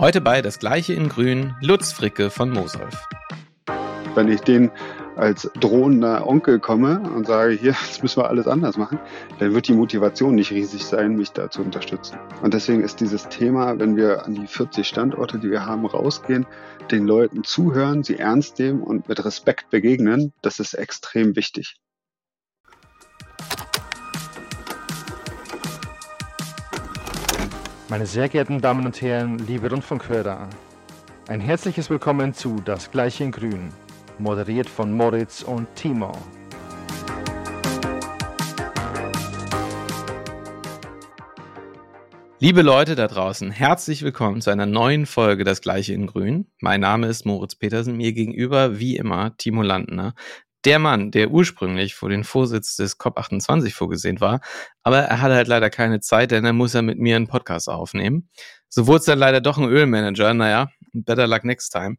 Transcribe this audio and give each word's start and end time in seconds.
Heute 0.00 0.20
bei 0.20 0.42
Das 0.42 0.60
Gleiche 0.60 0.92
in 0.92 1.08
Grün, 1.08 1.56
Lutz 1.60 1.90
Fricke 1.90 2.30
von 2.30 2.50
Mosolf. 2.50 3.08
Wenn 4.14 4.28
ich 4.28 4.40
den 4.42 4.70
als 5.16 5.50
drohender 5.58 6.24
Onkel 6.24 6.60
komme 6.60 7.00
und 7.00 7.26
sage, 7.26 7.54
hier, 7.54 7.72
jetzt 7.84 8.04
müssen 8.04 8.22
wir 8.22 8.28
alles 8.28 8.46
anders 8.46 8.76
machen, 8.76 9.00
dann 9.40 9.52
wird 9.52 9.66
die 9.66 9.72
Motivation 9.72 10.36
nicht 10.36 10.52
riesig 10.52 10.84
sein, 10.84 11.16
mich 11.16 11.32
da 11.32 11.50
zu 11.50 11.62
unterstützen. 11.62 12.16
Und 12.42 12.54
deswegen 12.54 12.84
ist 12.84 13.00
dieses 13.00 13.28
Thema, 13.28 13.80
wenn 13.80 13.96
wir 13.96 14.24
an 14.24 14.36
die 14.36 14.46
40 14.46 14.86
Standorte, 14.86 15.40
die 15.40 15.50
wir 15.50 15.66
haben, 15.66 15.84
rausgehen, 15.84 16.46
den 16.92 17.04
Leuten 17.04 17.42
zuhören, 17.42 18.04
sie 18.04 18.20
ernst 18.20 18.60
nehmen 18.60 18.84
und 18.84 19.08
mit 19.08 19.24
Respekt 19.24 19.68
begegnen, 19.70 20.32
das 20.42 20.60
ist 20.60 20.74
extrem 20.74 21.34
wichtig. 21.34 21.74
Meine 27.90 28.04
sehr 28.04 28.28
geehrten 28.28 28.60
Damen 28.60 28.84
und 28.84 29.00
Herren, 29.00 29.38
liebe 29.38 29.70
Rundfunkhörer, 29.70 30.50
ein 31.26 31.40
herzliches 31.40 31.88
Willkommen 31.88 32.34
zu 32.34 32.60
Das 32.62 32.90
Gleiche 32.90 33.24
in 33.24 33.32
Grün, 33.32 33.70
moderiert 34.18 34.68
von 34.68 34.92
Moritz 34.92 35.40
und 35.40 35.74
Timo. 35.74 36.12
Liebe 42.40 42.60
Leute 42.60 42.94
da 42.94 43.08
draußen, 43.08 43.50
herzlich 43.50 44.02
willkommen 44.02 44.42
zu 44.42 44.50
einer 44.50 44.66
neuen 44.66 45.06
Folge 45.06 45.44
Das 45.44 45.62
Gleiche 45.62 45.94
in 45.94 46.06
Grün. 46.06 46.46
Mein 46.60 46.82
Name 46.82 47.06
ist 47.06 47.24
Moritz 47.24 47.54
Petersen, 47.54 47.96
mir 47.96 48.12
gegenüber 48.12 48.78
wie 48.78 48.96
immer 48.96 49.34
Timo 49.38 49.62
Landner, 49.62 50.12
der 50.64 50.78
Mann, 50.78 51.10
der 51.10 51.30
ursprünglich 51.30 51.94
vor 51.94 52.08
den 52.08 52.24
Vorsitz 52.24 52.76
des 52.76 52.98
COP28 52.98 53.72
vorgesehen 53.72 54.20
war, 54.20 54.40
aber 54.82 54.98
er 54.98 55.20
hatte 55.20 55.34
halt 55.34 55.48
leider 55.48 55.70
keine 55.70 56.00
Zeit, 56.00 56.30
denn 56.30 56.44
er 56.44 56.52
muss 56.52 56.72
ja 56.72 56.82
mit 56.82 56.98
mir 56.98 57.16
einen 57.16 57.28
Podcast 57.28 57.68
aufnehmen. 57.68 58.28
So 58.68 58.86
wurde 58.86 58.98
es 58.98 59.04
dann 59.04 59.18
leider 59.18 59.40
doch 59.40 59.58
ein 59.58 59.68
Ölmanager, 59.68 60.34
naja, 60.34 60.68
better 60.92 61.26
luck 61.26 61.44
next 61.44 61.72
time. 61.72 61.96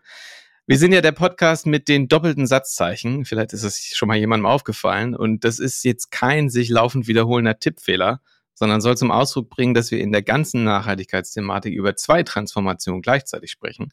Wir 0.69 0.77
sind 0.77 0.91
ja 0.91 1.01
der 1.01 1.13
Podcast 1.13 1.65
mit 1.65 1.87
den 1.87 2.07
doppelten 2.07 2.45
Satzzeichen. 2.45 3.25
Vielleicht 3.25 3.53
ist 3.53 3.63
es 3.63 3.91
schon 3.95 4.07
mal 4.07 4.17
jemandem 4.17 4.45
aufgefallen. 4.45 5.15
Und 5.15 5.43
das 5.43 5.57
ist 5.57 5.83
jetzt 5.83 6.11
kein 6.11 6.51
sich 6.51 6.69
laufend 6.69 7.07
wiederholender 7.07 7.57
Tippfehler, 7.57 8.21
sondern 8.53 8.79
soll 8.79 8.95
zum 8.95 9.09
Ausdruck 9.09 9.49
bringen, 9.49 9.73
dass 9.73 9.89
wir 9.89 9.99
in 9.99 10.11
der 10.11 10.21
ganzen 10.21 10.63
Nachhaltigkeitsthematik 10.65 11.73
über 11.73 11.95
zwei 11.95 12.21
Transformationen 12.21 13.01
gleichzeitig 13.01 13.49
sprechen. 13.49 13.89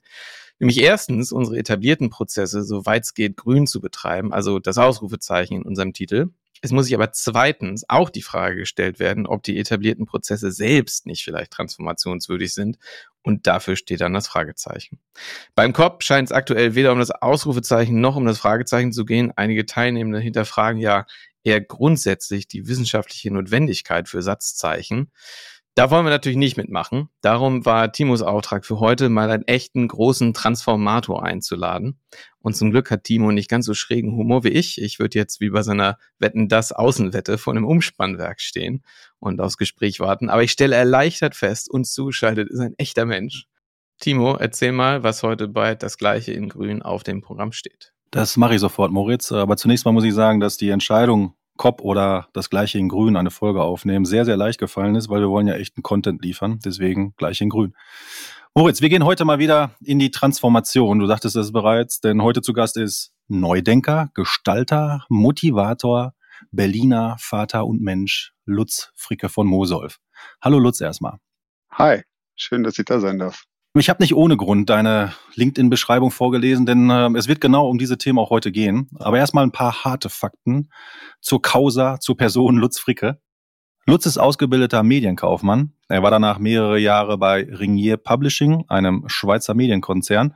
Nämlich 0.58 0.80
erstens, 0.80 1.32
unsere 1.32 1.58
etablierten 1.58 2.10
Prozesse, 2.10 2.62
soweit 2.62 3.04
es 3.04 3.14
geht, 3.14 3.36
grün 3.36 3.66
zu 3.66 3.80
betreiben, 3.80 4.32
also 4.32 4.58
das 4.58 4.78
Ausrufezeichen 4.78 5.56
in 5.58 5.62
unserem 5.62 5.92
Titel. 5.92 6.30
Es 6.62 6.72
muss 6.72 6.86
sich 6.86 6.94
aber 6.94 7.12
zweitens 7.12 7.84
auch 7.88 8.08
die 8.08 8.22
Frage 8.22 8.56
gestellt 8.56 8.98
werden, 8.98 9.26
ob 9.26 9.42
die 9.42 9.58
etablierten 9.58 10.06
Prozesse 10.06 10.50
selbst 10.50 11.06
nicht 11.06 11.22
vielleicht 11.22 11.50
transformationswürdig 11.52 12.54
sind. 12.54 12.78
Und 13.22 13.46
dafür 13.46 13.76
steht 13.76 14.00
dann 14.00 14.14
das 14.14 14.28
Fragezeichen. 14.28 14.98
Beim 15.54 15.72
COP 15.72 16.02
scheint 16.02 16.28
es 16.28 16.32
aktuell 16.32 16.74
weder 16.74 16.92
um 16.92 16.98
das 16.98 17.10
Ausrufezeichen 17.10 18.00
noch 18.00 18.16
um 18.16 18.24
das 18.24 18.38
Fragezeichen 18.38 18.92
zu 18.92 19.04
gehen. 19.04 19.32
Einige 19.36 19.66
Teilnehmende 19.66 20.20
hinterfragen 20.20 20.80
ja 20.80 21.06
eher 21.42 21.60
grundsätzlich 21.60 22.48
die 22.48 22.66
wissenschaftliche 22.66 23.32
Notwendigkeit 23.32 24.08
für 24.08 24.22
Satzzeichen. 24.22 25.10
Da 25.76 25.90
wollen 25.90 26.06
wir 26.06 26.10
natürlich 26.10 26.38
nicht 26.38 26.56
mitmachen. 26.56 27.10
Darum 27.20 27.66
war 27.66 27.92
Timos 27.92 28.22
Auftrag 28.22 28.64
für 28.64 28.80
heute, 28.80 29.10
mal 29.10 29.30
einen 29.30 29.46
echten 29.46 29.86
großen 29.88 30.32
Transformator 30.32 31.22
einzuladen. 31.22 32.00
Und 32.38 32.56
zum 32.56 32.70
Glück 32.70 32.90
hat 32.90 33.04
Timo 33.04 33.30
nicht 33.30 33.50
ganz 33.50 33.66
so 33.66 33.74
schrägen 33.74 34.16
Humor 34.16 34.42
wie 34.42 34.48
ich. 34.48 34.80
Ich 34.80 34.98
würde 34.98 35.18
jetzt 35.18 35.38
wie 35.42 35.50
bei 35.50 35.60
seiner 35.60 35.98
Wetten 36.18 36.48
das 36.48 36.72
Außenwette 36.72 37.36
vor 37.36 37.52
einem 37.52 37.66
Umspannwerk 37.66 38.40
stehen 38.40 38.84
und 39.18 39.38
aufs 39.38 39.58
Gespräch 39.58 40.00
warten. 40.00 40.30
Aber 40.30 40.42
ich 40.42 40.50
stelle 40.50 40.74
erleichtert 40.74 41.34
fest, 41.34 41.70
uns 41.70 41.92
zugeschaltet 41.92 42.48
ist 42.48 42.60
ein 42.60 42.72
echter 42.78 43.04
Mensch. 43.04 43.46
Timo, 44.00 44.34
erzähl 44.34 44.72
mal, 44.72 45.02
was 45.02 45.22
heute 45.22 45.46
bei 45.46 45.74
Das 45.74 45.98
Gleiche 45.98 46.32
in 46.32 46.48
Grün 46.48 46.80
auf 46.80 47.02
dem 47.02 47.20
Programm 47.20 47.52
steht. 47.52 47.92
Das 48.10 48.38
mache 48.38 48.54
ich 48.54 48.60
sofort, 48.60 48.92
Moritz. 48.92 49.30
Aber 49.30 49.58
zunächst 49.58 49.84
mal 49.84 49.92
muss 49.92 50.04
ich 50.04 50.14
sagen, 50.14 50.40
dass 50.40 50.56
die 50.56 50.70
Entscheidung, 50.70 51.34
Cop 51.56 51.80
oder 51.80 52.28
das 52.32 52.50
gleiche 52.50 52.78
in 52.78 52.88
Grün 52.88 53.16
eine 53.16 53.30
Folge 53.30 53.62
aufnehmen, 53.62 54.04
sehr, 54.04 54.24
sehr 54.24 54.36
leicht 54.36 54.58
gefallen 54.58 54.94
ist, 54.94 55.08
weil 55.08 55.20
wir 55.20 55.30
wollen 55.30 55.46
ja 55.46 55.54
echten 55.54 55.82
Content 55.82 56.22
liefern. 56.22 56.58
Deswegen 56.64 57.14
gleich 57.16 57.40
in 57.40 57.48
Grün. 57.48 57.74
Moritz, 58.54 58.80
wir 58.80 58.88
gehen 58.88 59.04
heute 59.04 59.24
mal 59.24 59.38
wieder 59.38 59.72
in 59.82 59.98
die 59.98 60.10
Transformation. 60.10 60.98
Du 60.98 61.06
sagtest 61.06 61.36
es 61.36 61.52
bereits, 61.52 62.00
denn 62.00 62.22
heute 62.22 62.40
zu 62.40 62.52
Gast 62.52 62.76
ist 62.76 63.12
Neudenker, 63.28 64.10
Gestalter, 64.14 65.04
Motivator, 65.08 66.14
Berliner, 66.52 67.16
Vater 67.18 67.66
und 67.66 67.82
Mensch, 67.82 68.32
Lutz 68.44 68.92
Fricke 68.94 69.28
von 69.28 69.46
Mosolf. 69.46 69.98
Hallo 70.40 70.58
Lutz 70.58 70.80
erstmal. 70.80 71.18
Hi, 71.72 72.02
schön, 72.34 72.62
dass 72.62 72.78
ich 72.78 72.84
da 72.86 73.00
sein 73.00 73.18
darf. 73.18 73.44
Ich 73.78 73.90
habe 73.90 74.02
nicht 74.02 74.14
ohne 74.14 74.38
Grund 74.38 74.70
deine 74.70 75.12
LinkedIn-Beschreibung 75.34 76.10
vorgelesen, 76.10 76.64
denn 76.64 76.88
äh, 76.88 77.10
es 77.18 77.28
wird 77.28 77.42
genau 77.42 77.68
um 77.68 77.76
diese 77.76 77.98
Themen 77.98 78.18
auch 78.18 78.30
heute 78.30 78.50
gehen. 78.50 78.88
Aber 78.98 79.18
erstmal 79.18 79.44
ein 79.44 79.52
paar 79.52 79.84
harte 79.84 80.08
Fakten 80.08 80.70
zur 81.20 81.42
Causa, 81.42 82.00
zur 82.00 82.16
Person 82.16 82.56
Lutz 82.56 82.78
Fricke. 82.78 83.20
Lutz 83.84 84.06
ist 84.06 84.16
ausgebildeter 84.16 84.82
Medienkaufmann. 84.82 85.74
Er 85.88 86.02
war 86.02 86.10
danach 86.10 86.38
mehrere 86.38 86.78
Jahre 86.78 87.18
bei 87.18 87.42
Ringier 87.42 87.98
Publishing, 87.98 88.64
einem 88.68 89.04
Schweizer 89.08 89.54
Medienkonzern, 89.54 90.34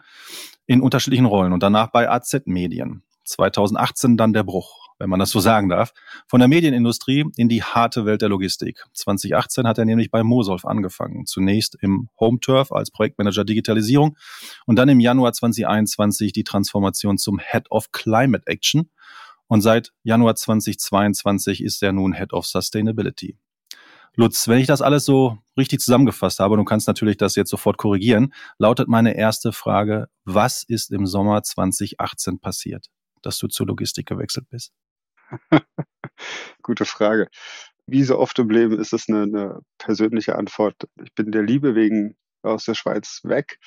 in 0.67 0.83
unterschiedlichen 0.83 1.27
Rollen 1.27 1.53
und 1.53 1.63
danach 1.63 1.91
bei 1.91 2.11
AZ 2.11 2.43
Medien. 2.45 3.03
2018 3.25 4.17
dann 4.17 4.33
der 4.33 4.45
Bruch 4.45 4.80
wenn 5.01 5.11
man 5.11 5.19
das 5.19 5.31
so 5.31 5.41
sagen 5.41 5.69
darf, 5.69 5.93
von 6.29 6.39
der 6.39 6.49
Medienindustrie 6.49 7.25
in 7.37 7.49
die 7.49 7.63
harte 7.63 8.05
Welt 8.05 8.23
der 8.23 8.29
Logistik. 8.29 8.85
2018 8.93 9.67
hat 9.67 9.79
er 9.79 9.87
nämlich 9.87 10.11
bei 10.11 10.23
Mosolf 10.23 10.65
angefangen. 10.65 11.27
Zunächst 11.27 11.77
im 11.81 12.09
Home 12.21 12.39
Turf 12.41 12.71
als 12.71 12.91
Projektmanager 12.91 13.45
Digitalisierung 13.45 14.17
und 14.67 14.77
dann 14.77 14.89
im 14.89 15.01
Januar 15.01 15.33
2021 15.33 16.33
die 16.33 16.45
Transformation 16.45 17.19
zum 17.19 17.39
Head 17.39 17.71
of 17.71 17.91
Climate 17.93 18.47
Action. 18.47 18.91
Und 19.49 19.63
seit 19.63 19.93
Januar 20.05 20.37
2022 20.37 21.65
ist 21.65 21.83
er 21.83 21.93
nun 21.93 22.13
Head 22.13 22.33
of 22.33 22.47
Sustainability. 22.47 23.37
Lutz, 24.17 24.49
wenn 24.49 24.59
ich 24.59 24.67
das 24.67 24.83
alles 24.83 25.05
so 25.05 25.39
richtig 25.57 25.81
zusammengefasst 25.81 26.41
habe, 26.41 26.57
du 26.57 26.65
kannst 26.65 26.89
natürlich 26.89 27.17
das 27.17 27.37
jetzt 27.37 27.51
sofort 27.51 27.79
korrigieren, 27.79 28.33
lautet 28.59 28.89
meine 28.89 29.17
erste 29.17 29.53
Frage, 29.53 30.09
was 30.25 30.63
ist 30.63 30.91
im 30.91 31.07
Sommer 31.07 31.43
2018 31.43 32.39
passiert, 32.41 32.87
dass 33.23 33.39
du 33.39 33.47
zur 33.47 33.67
Logistik 33.67 34.07
gewechselt 34.07 34.47
bist? 34.51 34.73
Gute 36.63 36.85
Frage. 36.85 37.29
Wie 37.87 38.05
so 38.05 38.19
oft 38.19 38.39
im 38.39 38.51
Leben 38.51 38.79
ist 38.79 38.93
es 38.93 39.09
eine, 39.09 39.23
eine 39.23 39.61
persönliche 39.79 40.37
Antwort. 40.37 40.77
Ich 41.03 41.15
bin 41.15 41.33
der 41.33 41.43
Liebe 41.43 41.75
wegen 41.75 42.17
aus 42.43 42.65
der 42.65 42.75
Schweiz 42.75 43.21
weg, 43.25 43.59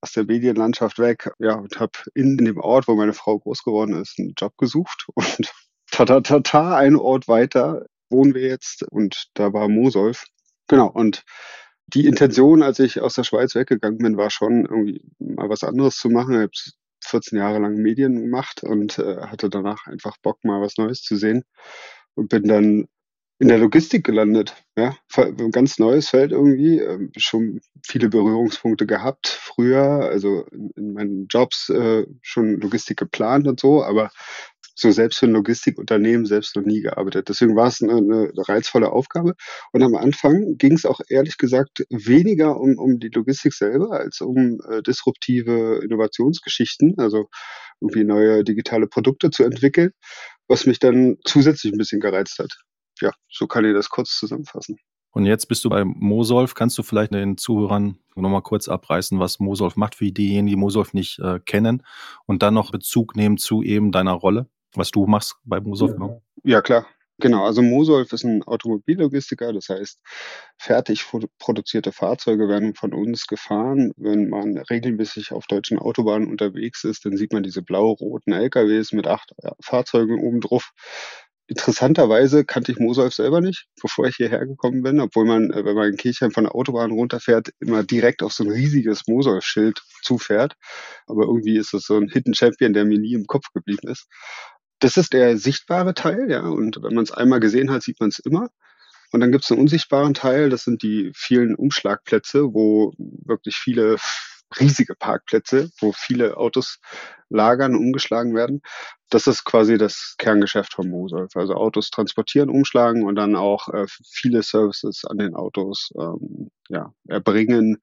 aus 0.00 0.12
der 0.12 0.24
Medienlandschaft 0.24 0.98
weg, 0.98 1.30
ja, 1.38 1.54
und 1.54 1.80
habe 1.80 1.92
in, 2.14 2.38
in 2.38 2.44
dem 2.44 2.58
Ort, 2.58 2.88
wo 2.88 2.94
meine 2.94 3.14
Frau 3.14 3.38
groß 3.38 3.62
geworden 3.64 4.00
ist, 4.00 4.18
einen 4.18 4.34
Job 4.36 4.56
gesucht 4.58 5.06
und 5.14 5.52
ta 5.90 6.04
ta 6.04 6.20
ta 6.20 6.40
ta, 6.40 6.76
einen 6.76 6.96
Ort 6.96 7.28
weiter 7.28 7.86
wohnen 8.10 8.34
wir 8.34 8.42
jetzt 8.42 8.82
und 8.84 9.30
da 9.34 9.52
war 9.52 9.68
Mosolf. 9.68 10.26
Genau, 10.68 10.88
und 10.88 11.24
die 11.86 12.06
Intention, 12.06 12.62
als 12.62 12.78
ich 12.78 13.00
aus 13.00 13.14
der 13.14 13.24
Schweiz 13.24 13.54
weggegangen 13.54 13.98
bin, 13.98 14.16
war 14.16 14.30
schon 14.30 14.64
irgendwie 14.64 15.02
mal 15.18 15.48
was 15.48 15.64
anderes 15.64 15.96
zu 15.96 16.08
machen. 16.08 16.34
Ich 16.34 16.40
habe 16.40 16.50
14 17.06 17.38
Jahre 17.38 17.58
lang 17.58 17.76
Medien 17.76 18.20
gemacht 18.20 18.62
und 18.62 18.98
äh, 18.98 19.18
hatte 19.22 19.50
danach 19.50 19.86
einfach 19.86 20.16
Bock, 20.22 20.44
mal 20.44 20.60
was 20.60 20.76
Neues 20.76 21.02
zu 21.02 21.16
sehen 21.16 21.44
und 22.14 22.28
bin 22.28 22.44
dann 22.44 22.88
in 23.38 23.48
der 23.48 23.58
Logistik 23.58 24.04
gelandet. 24.04 24.54
Ja, 24.76 24.96
ein 25.16 25.50
ganz 25.50 25.78
neues 25.78 26.08
Feld 26.08 26.32
irgendwie. 26.32 26.78
Ähm, 26.78 27.10
schon 27.16 27.60
viele 27.84 28.08
Berührungspunkte 28.08 28.86
gehabt 28.86 29.28
früher, 29.28 29.82
also 29.82 30.46
in, 30.52 30.70
in 30.76 30.92
meinen 30.92 31.26
Jobs 31.28 31.68
äh, 31.68 32.06
schon 32.22 32.60
Logistik 32.60 32.98
geplant 32.98 33.46
und 33.46 33.60
so, 33.60 33.84
aber 33.84 34.10
so 34.74 34.90
selbst 34.90 35.18
für 35.18 35.26
ein 35.26 35.32
Logistikunternehmen 35.32 36.26
selbst 36.26 36.56
noch 36.56 36.64
nie 36.64 36.80
gearbeitet. 36.80 37.28
Deswegen 37.28 37.56
war 37.56 37.68
es 37.68 37.80
eine, 37.82 37.96
eine 37.96 38.32
reizvolle 38.36 38.90
Aufgabe. 38.90 39.34
Und 39.72 39.82
am 39.82 39.94
Anfang 39.94 40.56
ging 40.58 40.72
es 40.72 40.84
auch 40.84 41.00
ehrlich 41.08 41.38
gesagt 41.38 41.84
weniger 41.90 42.60
um, 42.60 42.78
um 42.78 42.98
die 42.98 43.08
Logistik 43.08 43.52
selber 43.54 43.92
als 43.92 44.20
um 44.20 44.60
äh, 44.68 44.82
disruptive 44.82 45.80
Innovationsgeschichten, 45.82 46.94
also 46.98 47.28
irgendwie 47.80 48.04
neue 48.04 48.44
digitale 48.44 48.86
Produkte 48.86 49.30
zu 49.30 49.44
entwickeln, 49.44 49.92
was 50.48 50.66
mich 50.66 50.78
dann 50.78 51.16
zusätzlich 51.24 51.72
ein 51.72 51.78
bisschen 51.78 52.00
gereizt 52.00 52.38
hat. 52.38 52.52
Ja, 53.00 53.12
so 53.30 53.46
kann 53.46 53.64
ich 53.64 53.74
das 53.74 53.88
kurz 53.88 54.18
zusammenfassen. 54.18 54.78
Und 55.10 55.26
jetzt 55.26 55.46
bist 55.46 55.64
du 55.64 55.68
bei 55.68 55.84
Mosolf. 55.84 56.54
Kannst 56.54 56.76
du 56.76 56.82
vielleicht 56.82 57.14
den 57.14 57.36
Zuhörern 57.36 57.98
nochmal 58.16 58.42
kurz 58.42 58.68
abreißen, 58.68 59.20
was 59.20 59.38
Mosolf 59.38 59.76
macht, 59.76 59.94
für 59.94 60.10
diejenigen, 60.10 60.46
die 60.48 60.56
Mosolf 60.56 60.92
nicht 60.92 61.20
äh, 61.20 61.38
kennen 61.38 61.84
und 62.26 62.42
dann 62.42 62.54
noch 62.54 62.72
Bezug 62.72 63.14
nehmen 63.14 63.38
zu 63.38 63.62
eben 63.62 63.92
deiner 63.92 64.12
Rolle? 64.12 64.48
Was 64.74 64.90
du 64.90 65.06
machst 65.06 65.36
bei 65.44 65.60
Mosolf. 65.60 65.92
Ja, 65.92 66.06
ne? 66.06 66.22
ja 66.44 66.60
klar. 66.62 66.86
Genau, 67.18 67.44
also 67.44 67.62
Mosolf 67.62 68.12
ist 68.12 68.24
ein 68.24 68.42
Automobillogistiker, 68.42 69.52
das 69.52 69.68
heißt, 69.68 70.00
fertig 70.58 71.06
produzierte 71.38 71.92
Fahrzeuge 71.92 72.48
werden 72.48 72.74
von 72.74 72.92
uns 72.92 73.28
gefahren. 73.28 73.92
Wenn 73.96 74.28
man 74.28 74.58
regelmäßig 74.58 75.30
auf 75.30 75.46
deutschen 75.46 75.78
Autobahnen 75.78 76.28
unterwegs 76.28 76.82
ist, 76.82 77.04
dann 77.04 77.16
sieht 77.16 77.32
man 77.32 77.44
diese 77.44 77.62
blau-roten 77.62 78.32
LKWs 78.32 78.92
mit 78.92 79.06
acht 79.06 79.32
Fahrzeugen 79.62 80.18
oben 80.18 80.40
drauf. 80.40 80.72
Interessanterweise 81.46 82.44
kannte 82.46 82.72
ich 82.72 82.78
Mosolf 82.78 83.12
selber 83.12 83.42
nicht, 83.42 83.66
bevor 83.80 84.06
ich 84.06 84.16
hierher 84.16 84.46
gekommen 84.46 84.82
bin, 84.82 84.98
obwohl 84.98 85.26
man, 85.26 85.50
äh, 85.50 85.62
wenn 85.64 85.74
man 85.76 85.90
in 85.90 85.96
Kirchheim 85.98 86.30
von 86.30 86.44
der 86.44 86.54
Autobahn 86.54 86.90
runterfährt, 86.90 87.50
immer 87.60 87.82
direkt 87.82 88.22
auf 88.22 88.32
so 88.32 88.44
ein 88.44 88.50
riesiges 88.50 89.06
Mosolf-Schild 89.06 89.82
zufährt. 90.02 90.54
Aber 91.06 91.24
irgendwie 91.24 91.58
ist 91.58 91.74
es 91.74 91.84
so 91.84 91.98
ein 91.98 92.08
Hidden 92.08 92.34
Champion, 92.34 92.72
der 92.72 92.86
mir 92.86 92.98
nie 92.98 93.12
im 93.12 93.26
Kopf 93.26 93.52
geblieben 93.52 93.88
ist. 93.88 94.08
Das 94.80 94.96
ist 94.96 95.12
der 95.12 95.38
sichtbare 95.38 95.94
Teil, 95.94 96.30
ja, 96.30 96.40
und 96.40 96.82
wenn 96.82 96.94
man 96.94 97.04
es 97.04 97.12
einmal 97.12 97.40
gesehen 97.40 97.70
hat, 97.70 97.82
sieht 97.82 98.00
man 98.00 98.10
es 98.10 98.18
immer. 98.18 98.50
Und 99.12 99.20
dann 99.20 99.30
gibt 99.30 99.44
es 99.44 99.50
einen 99.50 99.60
unsichtbaren 99.60 100.14
Teil, 100.14 100.50
das 100.50 100.64
sind 100.64 100.82
die 100.82 101.12
vielen 101.14 101.54
Umschlagplätze, 101.54 102.52
wo 102.52 102.92
wirklich 102.98 103.56
viele 103.56 103.96
riesige 104.60 104.94
Parkplätze, 104.94 105.70
wo 105.80 105.92
viele 105.92 106.36
Autos 106.36 106.78
lagern, 107.28 107.74
umgeschlagen 107.74 108.34
werden. 108.34 108.60
Das 109.10 109.26
ist 109.26 109.44
quasi 109.44 109.78
das 109.78 110.14
Kerngeschäft 110.18 110.74
von 110.74 110.88
Mosolf. 110.88 111.36
Also 111.36 111.54
Autos 111.54 111.90
transportieren, 111.90 112.50
umschlagen 112.50 113.04
und 113.04 113.16
dann 113.16 113.36
auch 113.36 113.68
äh, 113.68 113.86
viele 114.10 114.42
Services 114.42 115.04
an 115.04 115.18
den 115.18 115.34
Autos 115.34 115.90
ähm, 115.98 116.50
ja, 116.68 116.92
erbringen, 117.08 117.80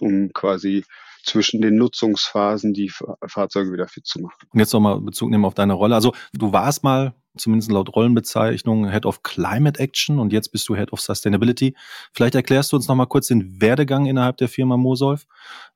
um 0.00 0.32
quasi 0.32 0.84
zwischen 1.26 1.60
den 1.60 1.76
Nutzungsphasen 1.76 2.72
die 2.72 2.90
Fahrzeuge 3.26 3.72
wieder 3.72 3.88
fit 3.88 4.06
zu 4.06 4.20
machen. 4.20 4.36
Und 4.50 4.58
jetzt 4.58 4.72
nochmal 4.72 5.00
Bezug 5.00 5.30
nehmen 5.30 5.44
auf 5.44 5.54
deine 5.54 5.74
Rolle. 5.74 5.94
Also 5.94 6.14
du 6.32 6.52
warst 6.52 6.84
mal 6.84 7.14
zumindest 7.36 7.70
laut 7.70 7.94
Rollenbezeichnung 7.94 8.90
Head 8.90 9.06
of 9.06 9.22
Climate 9.22 9.78
Action 9.78 10.18
und 10.18 10.32
jetzt 10.32 10.50
bist 10.52 10.68
du 10.68 10.76
Head 10.76 10.92
of 10.92 11.00
Sustainability. 11.00 11.74
Vielleicht 12.12 12.34
erklärst 12.34 12.72
du 12.72 12.76
uns 12.76 12.88
nochmal 12.88 13.06
kurz 13.06 13.26
den 13.26 13.60
Werdegang 13.60 14.06
innerhalb 14.06 14.38
der 14.38 14.48
Firma 14.48 14.76
Mosolf, 14.76 15.26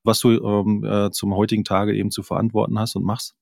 was 0.03 0.21
du 0.21 0.31
ähm, 0.31 0.85
äh, 0.85 1.11
zum 1.11 1.35
heutigen 1.35 1.65
Tage 1.65 1.95
eben 1.95 2.11
zu 2.11 2.23
verantworten 2.23 2.79
hast 2.79 2.97
und 2.97 3.05
machst. 3.05 3.35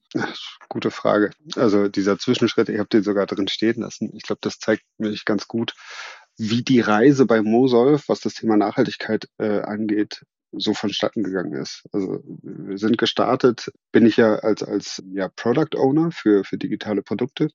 Gute 0.68 0.90
Frage. 0.90 1.30
Also 1.56 1.88
dieser 1.88 2.18
Zwischenschritt, 2.18 2.68
ich 2.68 2.78
habe 2.78 2.88
den 2.88 3.02
sogar 3.02 3.26
drin 3.26 3.48
stehen 3.48 3.80
lassen. 3.80 4.10
Ich 4.14 4.22
glaube, 4.22 4.40
das 4.42 4.58
zeigt 4.58 4.82
mich 4.98 5.24
ganz 5.24 5.48
gut, 5.48 5.74
wie 6.36 6.62
die 6.62 6.80
Reise 6.80 7.26
bei 7.26 7.42
Mosolf, 7.42 8.08
was 8.08 8.20
das 8.20 8.34
Thema 8.34 8.56
Nachhaltigkeit 8.56 9.28
äh, 9.38 9.60
angeht, 9.60 10.24
so 10.52 10.74
vonstatten 10.74 11.22
gegangen 11.22 11.54
ist. 11.54 11.84
Also 11.92 12.22
wir 12.42 12.78
sind 12.78 12.98
gestartet, 12.98 13.70
bin 13.92 14.06
ich 14.06 14.16
ja 14.16 14.36
als, 14.36 14.62
als 14.62 15.02
ja, 15.12 15.28
Product 15.28 15.76
Owner 15.76 16.10
für, 16.10 16.44
für 16.44 16.58
digitale 16.58 17.02
Produkte. 17.02 17.48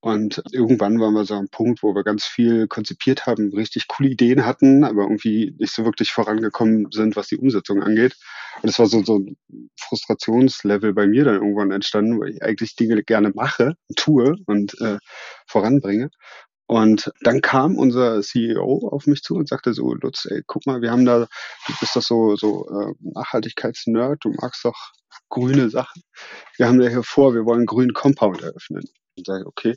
Und 0.00 0.42
irgendwann 0.52 1.00
waren 1.00 1.14
wir 1.14 1.24
so 1.24 1.34
am 1.34 1.48
Punkt, 1.48 1.82
wo 1.82 1.92
wir 1.94 2.04
ganz 2.04 2.24
viel 2.24 2.68
konzipiert 2.68 3.26
haben, 3.26 3.52
richtig 3.52 3.88
coole 3.88 4.10
Ideen 4.10 4.46
hatten, 4.46 4.84
aber 4.84 5.02
irgendwie 5.02 5.56
nicht 5.58 5.74
so 5.74 5.84
wirklich 5.84 6.12
vorangekommen 6.12 6.86
sind, 6.92 7.16
was 7.16 7.26
die 7.26 7.36
Umsetzung 7.36 7.82
angeht. 7.82 8.16
Und 8.62 8.68
es 8.68 8.78
war 8.78 8.86
so, 8.86 9.02
so 9.02 9.18
ein 9.18 9.36
Frustrationslevel 9.76 10.94
bei 10.94 11.06
mir 11.08 11.24
dann 11.24 11.34
irgendwann 11.34 11.72
entstanden, 11.72 12.20
weil 12.20 12.30
ich 12.30 12.42
eigentlich 12.42 12.76
Dinge 12.76 13.02
gerne 13.02 13.32
mache, 13.34 13.74
tue 13.96 14.36
und 14.46 14.80
äh, 14.80 14.98
voranbringe. 15.46 16.10
Und 16.68 17.10
dann 17.22 17.40
kam 17.40 17.76
unser 17.78 18.20
CEO 18.20 18.90
auf 18.92 19.06
mich 19.06 19.22
zu 19.22 19.36
und 19.36 19.48
sagte 19.48 19.72
so, 19.72 19.94
Lutz, 19.94 20.26
ey, 20.26 20.42
guck 20.46 20.66
mal, 20.66 20.82
wir 20.82 20.90
haben 20.90 21.06
da, 21.06 21.20
du 21.66 21.72
bist 21.80 21.96
doch 21.96 22.02
so, 22.02 22.36
so 22.36 22.68
äh, 22.68 22.92
Nachhaltigkeitsnerd, 23.00 24.22
du 24.22 24.34
magst 24.38 24.66
doch 24.66 24.76
grüne 25.30 25.70
Sachen. 25.70 26.02
Wir 26.58 26.68
haben 26.68 26.78
da 26.78 26.86
hier 26.86 27.02
vor, 27.02 27.32
wir 27.32 27.46
wollen 27.46 27.60
einen 27.60 27.66
grünen 27.66 27.94
Compound 27.94 28.42
eröffnen. 28.42 28.84
Und 29.16 29.26
sage, 29.26 29.46
okay, 29.46 29.74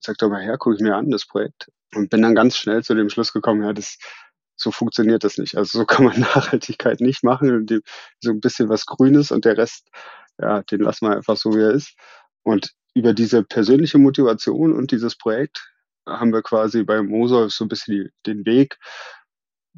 sag 0.00 0.18
doch 0.18 0.28
mal 0.28 0.42
her, 0.42 0.58
gucke 0.58 0.74
ich 0.74 0.82
mir 0.82 0.96
an, 0.96 1.08
das 1.08 1.24
Projekt. 1.24 1.70
Und 1.94 2.10
bin 2.10 2.22
dann 2.22 2.34
ganz 2.34 2.56
schnell 2.56 2.82
zu 2.82 2.96
dem 2.96 3.10
Schluss 3.10 3.32
gekommen, 3.32 3.62
ja, 3.62 3.72
das, 3.72 3.96
so 4.56 4.72
funktioniert 4.72 5.22
das 5.22 5.38
nicht. 5.38 5.56
Also 5.56 5.78
so 5.78 5.84
kann 5.86 6.04
man 6.04 6.18
Nachhaltigkeit 6.20 7.00
nicht 7.00 7.22
machen. 7.22 7.64
So 8.20 8.30
ein 8.32 8.40
bisschen 8.40 8.68
was 8.68 8.86
Grünes 8.86 9.30
und 9.30 9.44
der 9.44 9.56
Rest, 9.56 9.86
ja, 10.40 10.62
den 10.64 10.80
lassen 10.80 11.06
wir 11.06 11.14
einfach 11.14 11.36
so, 11.36 11.54
wie 11.54 11.62
er 11.62 11.70
ist. 11.70 11.94
Und 12.42 12.72
über 12.92 13.14
diese 13.14 13.44
persönliche 13.44 13.98
Motivation 13.98 14.72
und 14.72 14.90
dieses 14.90 15.16
Projekt 15.16 15.73
haben 16.06 16.32
wir 16.32 16.42
quasi 16.42 16.84
bei 16.84 17.02
Mosol 17.02 17.50
so 17.50 17.64
ein 17.64 17.68
bisschen 17.68 17.94
die, 17.94 18.10
den 18.26 18.46
Weg 18.46 18.78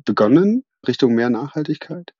begonnen 0.04 0.64
Richtung 0.86 1.14
mehr 1.14 1.30
Nachhaltigkeit. 1.30 2.12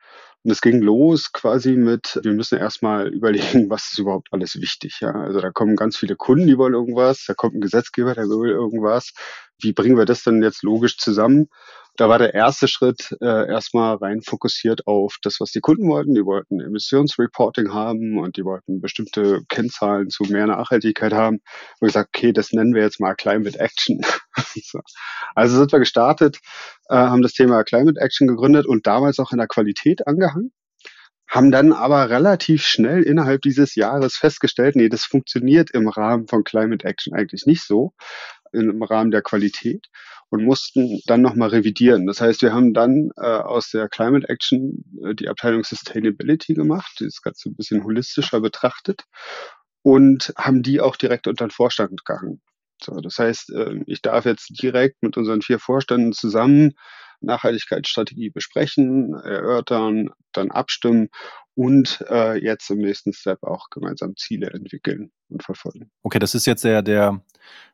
Und 0.43 0.53
es 0.53 0.61
ging 0.61 0.81
los 0.81 1.32
quasi 1.32 1.73
mit, 1.73 2.20
wir 2.23 2.32
müssen 2.32 2.58
erstmal 2.58 3.08
überlegen, 3.08 3.69
was 3.70 3.91
ist 3.91 3.99
überhaupt 3.99 4.29
alles 4.31 4.61
wichtig. 4.61 4.99
Ja? 5.00 5.11
Also 5.11 5.41
da 5.41 5.50
kommen 5.50 5.76
ganz 5.76 5.97
viele 5.97 6.17
Kunden, 6.17 6.47
die 6.47 6.58
wollen 6.58 6.75
irgendwas, 6.75 7.25
da 7.26 7.35
kommt 7.35 7.55
ein 7.55 7.61
Gesetzgeber, 7.61 8.14
der 8.14 8.29
will 8.29 8.50
irgendwas. 8.50 9.12
Wie 9.61 9.73
bringen 9.73 9.97
wir 9.97 10.05
das 10.05 10.23
denn 10.23 10.43
jetzt 10.43 10.62
logisch 10.62 10.99
zusammen? 10.99 11.49
Da 11.96 12.08
war 12.08 12.19
der 12.19 12.34
erste 12.34 12.69
Schritt 12.69 13.16
äh, 13.22 13.48
erstmal 13.48 13.96
rein 13.96 14.20
fokussiert 14.22 14.87
auf 14.87 15.16
das, 15.22 15.40
was 15.40 15.50
die 15.50 15.60
Kunden 15.60 15.88
wollten. 15.88 16.14
Die 16.14 16.25
wollten 16.25 16.60
Emissionsreporting 16.60 17.72
haben 17.72 18.19
und 18.19 18.37
die 18.37 18.44
wollten 18.44 18.81
bestimmte 18.81 19.40
Kennzahlen 19.48 20.10
zu 20.10 20.25
mehr 20.25 20.46
Nachhaltigkeit 20.46 21.12
haben. 21.12 21.40
Und 21.81 21.88
gesagt, 21.88 22.10
okay, 22.14 22.32
das 22.32 22.52
nennen 22.52 22.75
wir 22.75 22.82
jetzt 22.82 23.00
mal 23.00 23.14
Climate 23.14 23.58
Action. 23.58 24.00
so. 24.62 24.81
Also 25.34 25.56
sind 25.56 25.72
wir 25.72 25.78
gestartet, 25.78 26.38
äh, 26.88 26.96
haben 26.96 27.22
das 27.22 27.32
Thema 27.32 27.64
Climate 27.64 28.00
Action 28.00 28.26
gegründet 28.26 28.66
und 28.66 28.87
damals 28.87 29.19
auch 29.19 29.32
in 29.32 29.38
der 29.38 29.48
Qualität 29.48 30.06
angehangen 30.06 30.52
haben 31.28 31.50
dann 31.50 31.72
aber 31.72 32.08
relativ 32.08 32.64
schnell 32.64 33.02
innerhalb 33.02 33.43
dieses 33.43 33.75
Jahres 33.75 34.16
festgestellt, 34.16 34.76
nee, 34.76 34.88
das 34.88 35.04
funktioniert 35.04 35.70
im 35.72 35.88
Rahmen 35.88 36.28
von 36.28 36.44
Climate 36.44 36.87
Action 36.87 37.14
eigentlich 37.14 37.46
nicht 37.46 37.64
so, 37.64 37.93
im 38.52 38.82
Rahmen 38.82 39.10
der 39.10 39.22
Qualität 39.22 39.87
und 40.31 40.44
mussten 40.44 41.00
dann 41.06 41.23
nochmal 41.23 41.50
revidieren. 41.50 42.06
Das 42.06 42.20
heißt, 42.20 42.43
wir 42.43 42.52
haben 42.52 42.75
dann 42.75 43.11
äh, 43.17 43.26
aus 43.26 43.70
der 43.70 43.88
Climate 43.88 44.28
Action 44.28 44.84
äh, 45.05 45.14
die 45.14 45.28
Abteilung 45.28 45.64
Sustainability 45.64 46.55
gemacht, 46.55 46.96
die 47.00 47.05
das 47.05 47.23
Ganze 47.23 47.49
ein 47.49 47.56
bisschen 47.56 47.84
holistischer 47.84 48.40
betrachtet 48.40 49.05
und 49.82 50.32
haben 50.37 50.62
die 50.62 50.81
auch 50.81 50.96
direkt 50.96 51.28
unter 51.28 51.46
den 51.46 51.52
Vorstand 51.52 52.05
gegangen. 52.05 52.40
So, 52.82 53.00
das 53.00 53.19
heißt, 53.19 53.50
äh, 53.50 53.81
ich 53.87 54.02
darf 54.02 54.25
jetzt 54.25 54.61
direkt 54.61 55.02
mit 55.02 55.17
unseren 55.17 55.43
vier 55.43 55.58
Vorständen 55.58 56.12
zusammen 56.12 56.75
Nachhaltigkeitsstrategie 57.20 58.31
besprechen, 58.31 59.14
erörtern, 59.14 60.11
dann 60.32 60.50
abstimmen 60.50 61.08
und 61.55 62.05
äh, 62.11 62.34
jetzt 62.38 62.70
im 62.70 62.79
nächsten 62.79 63.12
Step 63.14 63.43
auch 63.43 63.70
gemeinsam 63.70 64.17
Ziele 64.17 64.50
entwickeln 64.50 65.11
und 65.29 65.43
verfolgen. 65.43 65.90
Okay, 66.02 66.19
das 66.19 66.34
ist 66.34 66.46
jetzt 66.46 66.64
der, 66.64 66.82
der 66.82 67.25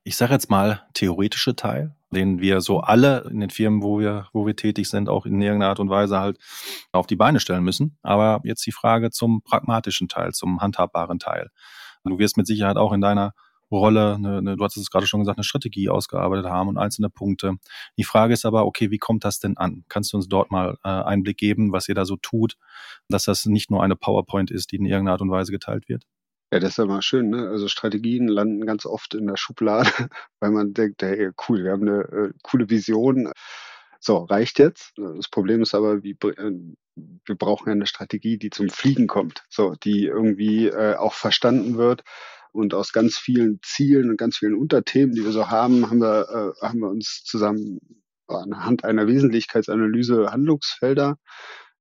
ich 0.05 0.17
sage 0.17 0.33
jetzt 0.33 0.51
mal, 0.51 0.83
theoretische 0.95 1.55
Teil, 1.57 1.95
den 2.11 2.41
wir 2.41 2.61
so 2.61 2.81
alle 2.81 3.29
in 3.31 3.41
den 3.41 3.51
Firmen, 3.51 3.83
wo 3.83 4.01
wir, 4.01 4.29
wo 4.33 4.47
wir 4.47 4.57
tätig 4.57 4.89
sind, 4.89 5.09
auch 5.09 5.27
in 5.27 5.41
irgendeiner 5.41 5.71
Art 5.71 5.81
und 5.81 5.91
Weise 5.91 6.19
halt 6.19 6.39
auf 6.93 7.07
die 7.07 7.17
Beine 7.17 7.41
stellen 7.41 7.65
müssen. 7.65 7.99
Aber 8.03 8.41
jetzt 8.45 8.67
die 8.67 8.73
Frage 8.73 9.11
zum 9.11 9.43
pragmatischen 9.43 10.09
Teil, 10.09 10.33
zum 10.33 10.61
handhabbaren 10.61 11.19
Teil. 11.19 11.51
Du 12.05 12.19
wirst 12.19 12.37
mit 12.37 12.47
Sicherheit 12.47 12.77
auch 12.77 12.93
in 12.93 13.01
deiner 13.01 13.33
Rolle, 13.71 14.15
eine, 14.17 14.39
eine, 14.39 14.57
du 14.57 14.65
hattest 14.65 14.79
es 14.79 14.91
gerade 14.91 15.07
schon 15.07 15.21
gesagt, 15.21 15.39
eine 15.39 15.45
Strategie 15.45 15.89
ausgearbeitet 15.89 16.47
haben 16.47 16.69
und 16.69 16.79
einzelne 16.79 17.11
Punkte. 17.11 17.55
Die 17.97 18.05
Frage 18.05 18.35
ist 18.35 18.45
aber, 18.45 18.67
okay, 18.67 18.91
wie 18.91 18.99
kommt 18.99 19.25
das 19.25 19.39
denn 19.39 19.57
an? 19.57 19.85
Kannst 19.89 20.13
du 20.13 20.19
uns 20.19 20.29
dort 20.29 20.51
mal 20.51 20.77
äh, 20.85 20.89
Einblick 20.89 21.39
geben, 21.39 21.73
was 21.73 21.89
ihr 21.89 21.95
da 21.95 22.05
so 22.05 22.17
tut, 22.17 22.57
dass 23.09 23.25
das 23.25 23.47
nicht 23.47 23.71
nur 23.71 23.83
eine 23.83 23.97
PowerPoint 23.97 24.51
ist, 24.51 24.73
die 24.73 24.77
in 24.77 24.85
irgendeiner 24.85 25.13
Art 25.13 25.23
und 25.23 25.31
Weise 25.31 25.53
geteilt 25.53 25.89
wird? 25.89 26.05
Ja, 26.53 26.61
das 26.61 26.73
ist 26.73 26.77
ja 26.77 26.85
mal 26.85 27.01
schön, 27.01 27.31
ne? 27.31 27.49
Also 27.49 27.67
Strategien 27.67 28.29
landen 28.29 28.67
ganz 28.67 28.85
oft 28.85 29.15
in 29.15 29.27
der 29.27 29.39
Schublade, 29.39 29.91
weil 30.41 30.51
man 30.51 30.75
denkt, 30.75 31.03
hey, 31.03 31.31
cool, 31.49 31.65
wir 31.65 31.73
haben 31.73 31.89
eine 31.89 32.03
äh, 32.03 32.33
coole 32.43 32.69
Vision. 32.69 33.33
So, 34.01 34.19
reicht 34.19 34.59
jetzt. 34.59 34.93
Das 34.97 35.29
Problem 35.31 35.63
ist 35.63 35.75
aber, 35.75 36.03
wie, 36.03 36.11
äh, 36.11 36.53
wir 37.25 37.35
brauchen 37.37 37.69
ja 37.69 37.73
eine 37.73 37.87
Strategie, 37.87 38.37
die 38.37 38.51
zum 38.51 38.69
Fliegen 38.69 39.07
kommt, 39.07 39.45
so, 39.49 39.75
die 39.83 40.05
irgendwie 40.05 40.67
äh, 40.67 40.97
auch 40.97 41.15
verstanden 41.15 41.79
wird 41.79 42.03
und 42.53 42.75
aus 42.75 42.93
ganz 42.93 43.17
vielen 43.17 43.61
Zielen 43.63 44.11
und 44.11 44.19
ganz 44.19 44.37
vielen 44.37 44.55
Unterthemen, 44.55 45.15
die 45.15 45.25
wir 45.25 45.33
so 45.33 45.49
haben, 45.49 45.89
haben 45.89 46.01
wir, 46.01 46.55
äh, 46.61 46.67
haben 46.67 46.81
wir 46.81 46.91
uns 46.91 47.23
zusammen 47.25 47.79
anhand 48.27 48.85
einer 48.85 49.07
Wesentlichkeitsanalyse 49.07 50.31
Handlungsfelder 50.31 51.17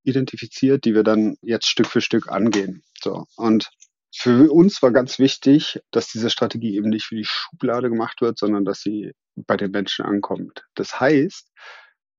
identifiziert, 0.04 0.86
die 0.86 0.96
wir 0.96 1.04
dann 1.04 1.36
jetzt 1.42 1.68
Stück 1.68 1.88
für 1.88 2.02
Stück 2.02 2.32
angehen. 2.32 2.84
So. 3.04 3.26
Und 3.36 3.70
für 4.14 4.52
uns 4.52 4.82
war 4.82 4.92
ganz 4.92 5.20
wichtig, 5.20 5.82
dass 5.92 6.08
diese 6.08 6.30
Strategie 6.30 6.76
eben 6.76 6.90
nicht 6.90 7.06
für 7.06 7.16
die 7.16 7.26
Schublade 7.26 7.90
gemacht 7.90 8.22
wird, 8.22 8.38
sondern 8.38 8.66
dass 8.66 8.82
sie 8.82 9.14
bei 9.36 9.56
den 9.58 9.72
Menschen 9.72 10.06
ankommt. 10.06 10.66
Das 10.76 11.00
heißt, 11.00 11.50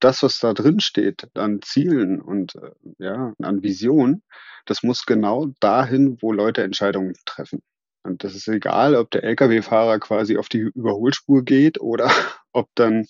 das, 0.01 0.23
was 0.23 0.39
da 0.39 0.53
drin 0.53 0.81
steht 0.81 1.29
an 1.35 1.61
Zielen 1.63 2.21
und 2.21 2.57
äh, 2.57 2.71
ja, 2.99 3.35
an 3.41 3.63
Visionen, 3.63 4.23
das 4.67 4.83
muss 4.83 5.07
genau 5.07 5.53
dahin, 5.61 6.19
wo 6.21 6.33
Leute 6.33 6.63
Entscheidungen 6.63 7.15
treffen. 7.25 7.63
Und 8.03 8.25
das 8.25 8.35
ist 8.35 8.49
egal, 8.49 8.97
ob 8.97 9.11
der 9.11 9.23
Lkw-Fahrer 9.23 10.01
quasi 10.01 10.39
auf 10.39 10.49
die 10.49 10.71
Überholspur 10.75 11.45
geht 11.45 11.81
oder 11.81 12.11
ob 12.53 12.69
dann 12.75 13.07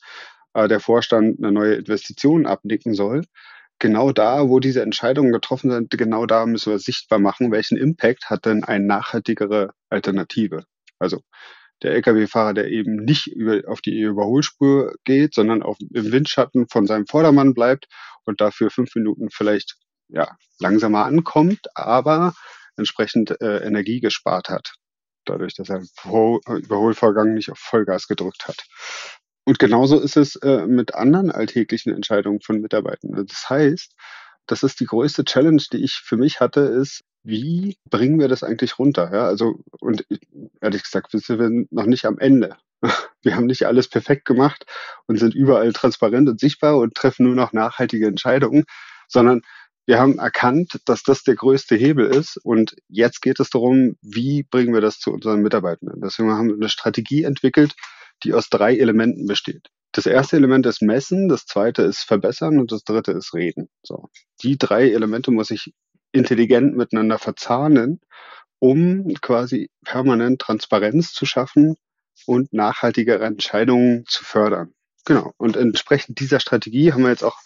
äh, 0.54 0.68
der 0.68 0.80
Vorstand 0.80 1.38
eine 1.38 1.52
neue 1.52 1.76
Investition 1.76 2.46
abnicken 2.46 2.94
soll. 2.94 3.22
Genau 3.82 4.12
da, 4.12 4.48
wo 4.48 4.60
diese 4.60 4.80
Entscheidungen 4.80 5.32
getroffen 5.32 5.72
sind, 5.72 5.90
genau 5.90 6.24
da 6.24 6.46
müssen 6.46 6.70
wir 6.70 6.78
sichtbar 6.78 7.18
machen, 7.18 7.50
welchen 7.50 7.76
Impact 7.76 8.30
hat 8.30 8.46
denn 8.46 8.62
eine 8.62 8.86
nachhaltigere 8.86 9.72
Alternative. 9.90 10.62
Also 11.00 11.20
der 11.82 11.94
Lkw-Fahrer, 11.94 12.54
der 12.54 12.68
eben 12.68 12.94
nicht 12.94 13.26
über, 13.26 13.68
auf 13.68 13.80
die 13.80 13.98
Überholspur 13.98 14.94
geht, 15.02 15.34
sondern 15.34 15.64
auf, 15.64 15.78
im 15.80 16.12
Windschatten 16.12 16.68
von 16.68 16.86
seinem 16.86 17.08
Vordermann 17.08 17.54
bleibt 17.54 17.88
und 18.24 18.40
dafür 18.40 18.70
fünf 18.70 18.94
Minuten 18.94 19.30
vielleicht 19.30 19.74
ja, 20.06 20.36
langsamer 20.60 21.04
ankommt, 21.04 21.66
aber 21.74 22.34
entsprechend 22.76 23.40
äh, 23.40 23.66
Energie 23.66 23.98
gespart 23.98 24.48
hat. 24.48 24.74
dadurch, 25.24 25.54
dass 25.54 25.70
er 25.70 25.78
im 25.78 25.88
Überholvorgang 26.56 27.34
nicht 27.34 27.50
auf 27.50 27.58
Vollgas 27.58 28.06
gedrückt 28.06 28.46
hat. 28.46 28.64
Und 29.44 29.58
genauso 29.58 29.98
ist 29.98 30.16
es 30.16 30.36
äh, 30.36 30.66
mit 30.66 30.94
anderen 30.94 31.30
alltäglichen 31.30 31.92
Entscheidungen 31.92 32.40
von 32.40 32.60
Mitarbeitenden. 32.60 33.26
Das 33.26 33.50
heißt, 33.50 33.94
das 34.46 34.62
ist 34.62 34.80
die 34.80 34.86
größte 34.86 35.24
Challenge, 35.24 35.62
die 35.72 35.82
ich 35.82 35.94
für 35.94 36.16
mich 36.16 36.40
hatte, 36.40 36.60
ist, 36.60 37.02
wie 37.24 37.76
bringen 37.88 38.18
wir 38.18 38.28
das 38.28 38.42
eigentlich 38.42 38.78
runter? 38.78 39.10
Ja, 39.12 39.26
also, 39.26 39.60
und 39.80 40.04
ehrlich 40.60 40.82
gesagt, 40.82 41.12
wir 41.12 41.20
sind 41.20 41.70
noch 41.72 41.86
nicht 41.86 42.04
am 42.04 42.18
Ende. 42.18 42.56
Wir 43.24 43.36
haben 43.36 43.46
nicht 43.46 43.66
alles 43.66 43.86
perfekt 43.86 44.24
gemacht 44.24 44.66
und 45.06 45.16
sind 45.16 45.36
überall 45.36 45.72
transparent 45.72 46.28
und 46.28 46.40
sichtbar 46.40 46.76
und 46.78 46.96
treffen 46.96 47.24
nur 47.24 47.36
noch 47.36 47.52
nachhaltige 47.52 48.08
Entscheidungen, 48.08 48.64
sondern 49.06 49.42
wir 49.86 50.00
haben 50.00 50.18
erkannt, 50.18 50.80
dass 50.86 51.04
das 51.04 51.22
der 51.22 51.36
größte 51.36 51.76
Hebel 51.76 52.06
ist 52.06 52.36
und 52.42 52.74
jetzt 52.88 53.22
geht 53.22 53.38
es 53.38 53.50
darum, 53.50 53.96
wie 54.02 54.42
bringen 54.42 54.74
wir 54.74 54.80
das 54.80 54.98
zu 54.98 55.12
unseren 55.12 55.40
Mitarbeitenden. 55.42 56.00
Deswegen 56.00 56.32
haben 56.32 56.48
wir 56.48 56.56
eine 56.56 56.68
Strategie 56.68 57.22
entwickelt, 57.22 57.76
die 58.24 58.34
aus 58.34 58.48
drei 58.48 58.76
Elementen 58.76 59.26
besteht. 59.26 59.68
Das 59.92 60.06
erste 60.06 60.36
Element 60.36 60.64
ist 60.66 60.80
Messen, 60.80 61.28
das 61.28 61.44
zweite 61.44 61.82
ist 61.82 62.00
Verbessern 62.00 62.58
und 62.58 62.72
das 62.72 62.84
dritte 62.84 63.12
ist 63.12 63.34
Reden. 63.34 63.68
So. 63.82 64.08
Die 64.42 64.56
drei 64.56 64.90
Elemente 64.90 65.30
muss 65.30 65.50
ich 65.50 65.74
intelligent 66.12 66.76
miteinander 66.76 67.18
verzahnen, 67.18 68.00
um 68.58 69.12
quasi 69.20 69.70
permanent 69.84 70.40
Transparenz 70.40 71.12
zu 71.12 71.26
schaffen 71.26 71.76
und 72.26 72.52
nachhaltigere 72.52 73.24
Entscheidungen 73.24 74.04
zu 74.06 74.24
fördern. 74.24 74.72
Genau. 75.04 75.32
Und 75.36 75.56
entsprechend 75.56 76.20
dieser 76.20 76.40
Strategie 76.40 76.92
haben 76.92 77.02
wir 77.02 77.10
jetzt 77.10 77.24
auch 77.24 77.38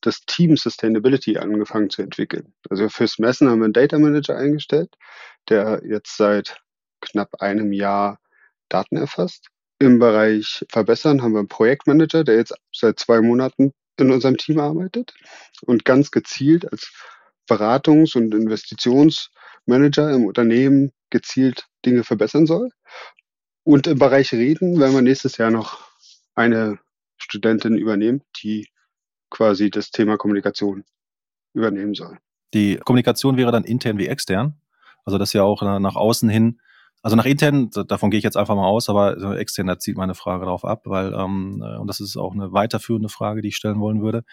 das 0.00 0.20
Team 0.26 0.56
Sustainability 0.56 1.38
angefangen 1.38 1.90
zu 1.90 2.02
entwickeln. 2.02 2.54
Also 2.68 2.88
fürs 2.88 3.18
Messen 3.18 3.48
haben 3.48 3.60
wir 3.60 3.64
einen 3.64 3.72
Data 3.72 3.98
Manager 3.98 4.36
eingestellt, 4.36 4.94
der 5.48 5.82
jetzt 5.86 6.16
seit 6.16 6.60
knapp 7.00 7.40
einem 7.40 7.72
Jahr 7.72 8.18
Daten 8.68 8.96
erfasst. 8.96 9.48
Im 9.78 9.98
Bereich 9.98 10.64
Verbessern 10.70 11.22
haben 11.22 11.32
wir 11.32 11.40
einen 11.40 11.48
Projektmanager, 11.48 12.24
der 12.24 12.36
jetzt 12.36 12.54
seit 12.72 12.98
zwei 12.98 13.20
Monaten 13.20 13.72
in 13.98 14.10
unserem 14.10 14.36
Team 14.36 14.58
arbeitet 14.58 15.14
und 15.62 15.84
ganz 15.84 16.10
gezielt 16.10 16.70
als 16.70 16.92
Beratungs- 17.48 18.16
und 18.16 18.34
Investitionsmanager 18.34 20.12
im 20.12 20.24
Unternehmen 20.24 20.92
gezielt 21.10 21.66
Dinge 21.84 22.04
verbessern 22.04 22.46
soll. 22.46 22.70
Und 23.64 23.86
im 23.86 23.98
Bereich 23.98 24.32
Reden 24.32 24.78
werden 24.78 24.94
wir 24.94 25.02
nächstes 25.02 25.36
Jahr 25.36 25.50
noch 25.50 25.88
eine 26.34 26.78
Studentin 27.18 27.76
übernehmen, 27.76 28.22
die 28.42 28.68
quasi 29.30 29.70
das 29.70 29.90
Thema 29.90 30.16
Kommunikation 30.16 30.84
übernehmen 31.54 31.94
soll. 31.94 32.18
Die 32.52 32.76
Kommunikation 32.76 33.36
wäre 33.36 33.52
dann 33.52 33.64
intern 33.64 33.98
wie 33.98 34.06
extern. 34.06 34.60
Also 35.04 35.18
das 35.18 35.32
ja 35.32 35.42
auch 35.42 35.62
nach 35.62 35.96
außen 35.96 36.28
hin, 36.28 36.60
also 37.04 37.16
nach 37.16 37.26
intern, 37.26 37.68
davon 37.86 38.10
gehe 38.10 38.16
ich 38.16 38.24
jetzt 38.24 38.38
einfach 38.38 38.56
mal 38.56 38.66
aus, 38.66 38.88
aber 38.88 39.38
extern, 39.38 39.66
da 39.66 39.78
zieht 39.78 39.98
meine 39.98 40.14
Frage 40.14 40.46
darauf 40.46 40.64
ab, 40.64 40.84
weil, 40.86 41.12
ähm, 41.12 41.62
äh, 41.62 41.76
und 41.76 41.86
das 41.86 42.00
ist 42.00 42.16
auch 42.16 42.32
eine 42.32 42.54
weiterführende 42.54 43.10
Frage, 43.10 43.42
die 43.42 43.48
ich 43.48 43.56
stellen 43.56 43.78
wollen 43.78 44.00
würde, 44.00 44.24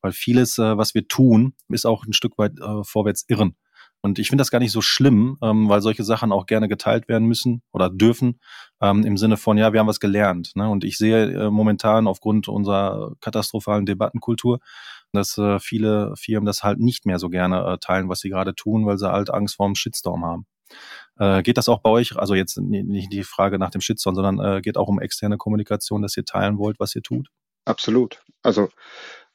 weil 0.00 0.12
vieles, 0.12 0.56
äh, 0.56 0.78
was 0.78 0.94
wir 0.94 1.06
tun, 1.06 1.52
ist 1.68 1.84
auch 1.84 2.06
ein 2.06 2.14
Stück 2.14 2.38
weit 2.38 2.58
äh, 2.58 2.82
vorwärts 2.82 3.26
irren. 3.28 3.56
Und 4.00 4.18
ich 4.18 4.28
finde 4.28 4.40
das 4.40 4.50
gar 4.50 4.58
nicht 4.58 4.72
so 4.72 4.80
schlimm, 4.80 5.36
ähm, 5.42 5.68
weil 5.68 5.82
solche 5.82 6.02
Sachen 6.02 6.32
auch 6.32 6.46
gerne 6.46 6.66
geteilt 6.66 7.08
werden 7.08 7.28
müssen 7.28 7.62
oder 7.72 7.90
dürfen, 7.90 8.40
ähm, 8.80 9.04
im 9.04 9.18
Sinne 9.18 9.36
von, 9.36 9.58
ja, 9.58 9.74
wir 9.74 9.80
haben 9.80 9.86
was 9.86 10.00
gelernt. 10.00 10.52
Ne? 10.54 10.66
Und 10.66 10.82
ich 10.82 10.96
sehe 10.96 11.30
äh, 11.30 11.50
momentan 11.50 12.06
aufgrund 12.06 12.48
unserer 12.48 13.12
katastrophalen 13.20 13.84
Debattenkultur, 13.84 14.60
dass 15.12 15.36
äh, 15.36 15.58
viele 15.58 16.14
Firmen 16.16 16.46
das 16.46 16.62
halt 16.62 16.80
nicht 16.80 17.04
mehr 17.04 17.18
so 17.18 17.28
gerne 17.28 17.66
äh, 17.66 17.78
teilen, 17.78 18.08
was 18.08 18.20
sie 18.20 18.30
gerade 18.30 18.54
tun, 18.54 18.86
weil 18.86 18.96
sie 18.96 19.12
halt 19.12 19.28
Angst 19.28 19.56
vor 19.56 19.66
einem 19.66 19.74
Shitstorm 19.74 20.24
haben. 20.24 20.46
Äh, 21.18 21.42
geht 21.42 21.58
das 21.58 21.68
auch 21.68 21.80
bei 21.80 21.90
euch? 21.90 22.16
Also 22.16 22.34
jetzt 22.34 22.58
nicht 22.58 23.12
die 23.12 23.22
Frage 23.22 23.58
nach 23.58 23.70
dem 23.70 23.80
Shitstorm, 23.80 24.14
sondern 24.14 24.40
äh, 24.40 24.60
geht 24.60 24.76
auch 24.76 24.88
um 24.88 25.00
externe 25.00 25.36
Kommunikation, 25.36 26.02
dass 26.02 26.16
ihr 26.16 26.24
teilen 26.24 26.58
wollt, 26.58 26.80
was 26.80 26.94
ihr 26.94 27.02
tut? 27.02 27.28
Absolut. 27.64 28.22
Also 28.42 28.68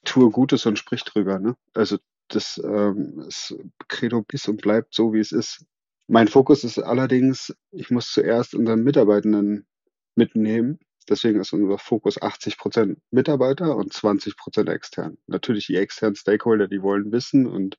tue 0.03 0.29
Gutes 0.29 0.65
und 0.65 0.77
sprich 0.77 1.03
drüber. 1.03 1.39
Ne? 1.39 1.55
Also 1.73 1.97
das 2.27 2.61
ähm, 2.63 3.25
ist, 3.27 3.55
Credo 3.87 4.23
ist 4.31 4.47
und 4.47 4.61
bleibt 4.61 4.93
so, 4.93 5.13
wie 5.13 5.19
es 5.19 5.31
ist. 5.31 5.65
Mein 6.07 6.27
Fokus 6.27 6.63
ist 6.63 6.79
allerdings, 6.79 7.55
ich 7.71 7.91
muss 7.91 8.11
zuerst 8.11 8.55
unseren 8.55 8.83
Mitarbeitenden 8.83 9.67
mitnehmen. 10.15 10.79
Deswegen 11.07 11.39
ist 11.39 11.53
unser 11.53 11.77
Fokus 11.79 12.21
80 12.21 12.57
Prozent 12.57 12.99
Mitarbeiter 13.09 13.75
und 13.75 13.93
20 13.93 14.37
Prozent 14.37 14.69
extern. 14.69 15.17
Natürlich 15.27 15.67
die 15.67 15.75
externen 15.75 16.15
Stakeholder, 16.15 16.67
die 16.67 16.81
wollen 16.81 17.11
wissen 17.11 17.47
und 17.47 17.77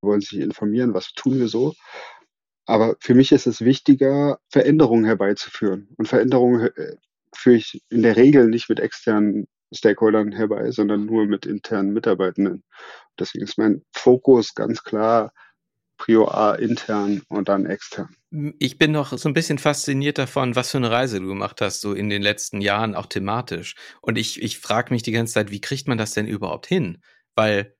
wollen 0.00 0.20
sich 0.20 0.38
informieren, 0.40 0.92
was 0.92 1.12
tun 1.12 1.38
wir 1.38 1.48
so. 1.48 1.74
Aber 2.66 2.96
für 3.00 3.14
mich 3.14 3.32
ist 3.32 3.46
es 3.46 3.60
wichtiger, 3.60 4.38
Veränderungen 4.50 5.04
herbeizuführen. 5.04 5.88
Und 5.96 6.06
Veränderungen 6.06 6.70
äh, 6.76 6.96
führe 7.34 7.56
ich 7.56 7.82
in 7.90 8.02
der 8.02 8.16
Regel 8.16 8.48
nicht 8.48 8.68
mit 8.68 8.80
externen 8.80 9.46
Stakeholdern 9.72 10.32
herbei, 10.32 10.70
sondern 10.70 11.04
nur 11.06 11.26
mit 11.26 11.46
internen 11.46 11.92
Mitarbeitenden. 11.92 12.62
Deswegen 13.18 13.44
ist 13.44 13.58
mein 13.58 13.82
Fokus 13.92 14.54
ganz 14.54 14.82
klar 14.82 15.32
Prior 15.96 16.34
A 16.34 16.54
intern 16.54 17.22
und 17.28 17.48
dann 17.48 17.66
extern. 17.66 18.08
Ich 18.58 18.78
bin 18.78 18.90
noch 18.90 19.16
so 19.16 19.28
ein 19.28 19.32
bisschen 19.32 19.58
fasziniert 19.58 20.18
davon, 20.18 20.56
was 20.56 20.70
für 20.70 20.78
eine 20.78 20.90
Reise 20.90 21.20
du 21.20 21.28
gemacht 21.28 21.60
hast, 21.60 21.80
so 21.80 21.92
in 21.92 22.10
den 22.10 22.20
letzten 22.20 22.60
Jahren, 22.60 22.96
auch 22.96 23.06
thematisch. 23.06 23.76
Und 24.00 24.18
ich, 24.18 24.42
ich 24.42 24.58
frage 24.58 24.92
mich 24.92 25.04
die 25.04 25.12
ganze 25.12 25.34
Zeit, 25.34 25.50
wie 25.52 25.60
kriegt 25.60 25.86
man 25.86 25.98
das 25.98 26.12
denn 26.12 26.26
überhaupt 26.26 26.66
hin? 26.66 27.00
Weil 27.36 27.76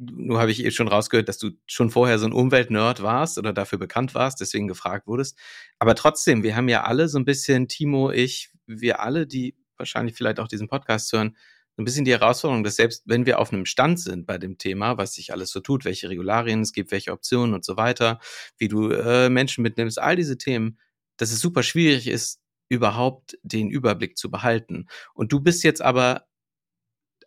nur 0.00 0.40
habe 0.40 0.50
ich 0.50 0.64
eh 0.64 0.70
schon 0.70 0.88
rausgehört, 0.88 1.28
dass 1.28 1.38
du 1.38 1.50
schon 1.66 1.90
vorher 1.90 2.18
so 2.18 2.26
ein 2.26 2.32
Umweltnerd 2.32 3.02
warst 3.02 3.36
oder 3.38 3.52
dafür 3.52 3.78
bekannt 3.78 4.14
warst, 4.14 4.40
deswegen 4.40 4.66
gefragt 4.66 5.06
wurdest. 5.06 5.38
Aber 5.78 5.94
trotzdem, 5.94 6.42
wir 6.42 6.56
haben 6.56 6.68
ja 6.68 6.84
alle 6.84 7.08
so 7.08 7.18
ein 7.18 7.26
bisschen, 7.26 7.68
Timo, 7.68 8.10
ich, 8.10 8.50
wir 8.66 9.00
alle, 9.00 9.26
die 9.26 9.56
wahrscheinlich 9.76 10.16
vielleicht 10.16 10.40
auch 10.40 10.48
diesen 10.48 10.68
Podcast 10.68 11.12
hören, 11.12 11.36
ein 11.76 11.84
bisschen 11.84 12.04
die 12.04 12.12
Herausforderung, 12.12 12.64
dass 12.64 12.76
selbst 12.76 13.02
wenn 13.06 13.26
wir 13.26 13.38
auf 13.38 13.52
einem 13.52 13.66
Stand 13.66 14.00
sind 14.00 14.26
bei 14.26 14.38
dem 14.38 14.58
Thema, 14.58 14.98
was 14.98 15.14
sich 15.14 15.32
alles 15.32 15.50
so 15.50 15.60
tut, 15.60 15.84
welche 15.84 16.08
Regularien 16.08 16.60
es 16.60 16.72
gibt, 16.72 16.90
welche 16.90 17.12
Optionen 17.12 17.54
und 17.54 17.64
so 17.64 17.76
weiter, 17.76 18.20
wie 18.58 18.68
du 18.68 18.90
äh, 18.90 19.28
Menschen 19.28 19.62
mitnimmst, 19.62 19.98
all 19.98 20.16
diese 20.16 20.38
Themen, 20.38 20.78
dass 21.16 21.32
es 21.32 21.40
super 21.40 21.62
schwierig 21.62 22.06
ist, 22.06 22.40
überhaupt 22.68 23.38
den 23.42 23.70
Überblick 23.70 24.16
zu 24.16 24.30
behalten. 24.30 24.86
Und 25.14 25.32
du 25.32 25.40
bist 25.40 25.64
jetzt 25.64 25.82
aber, 25.82 26.26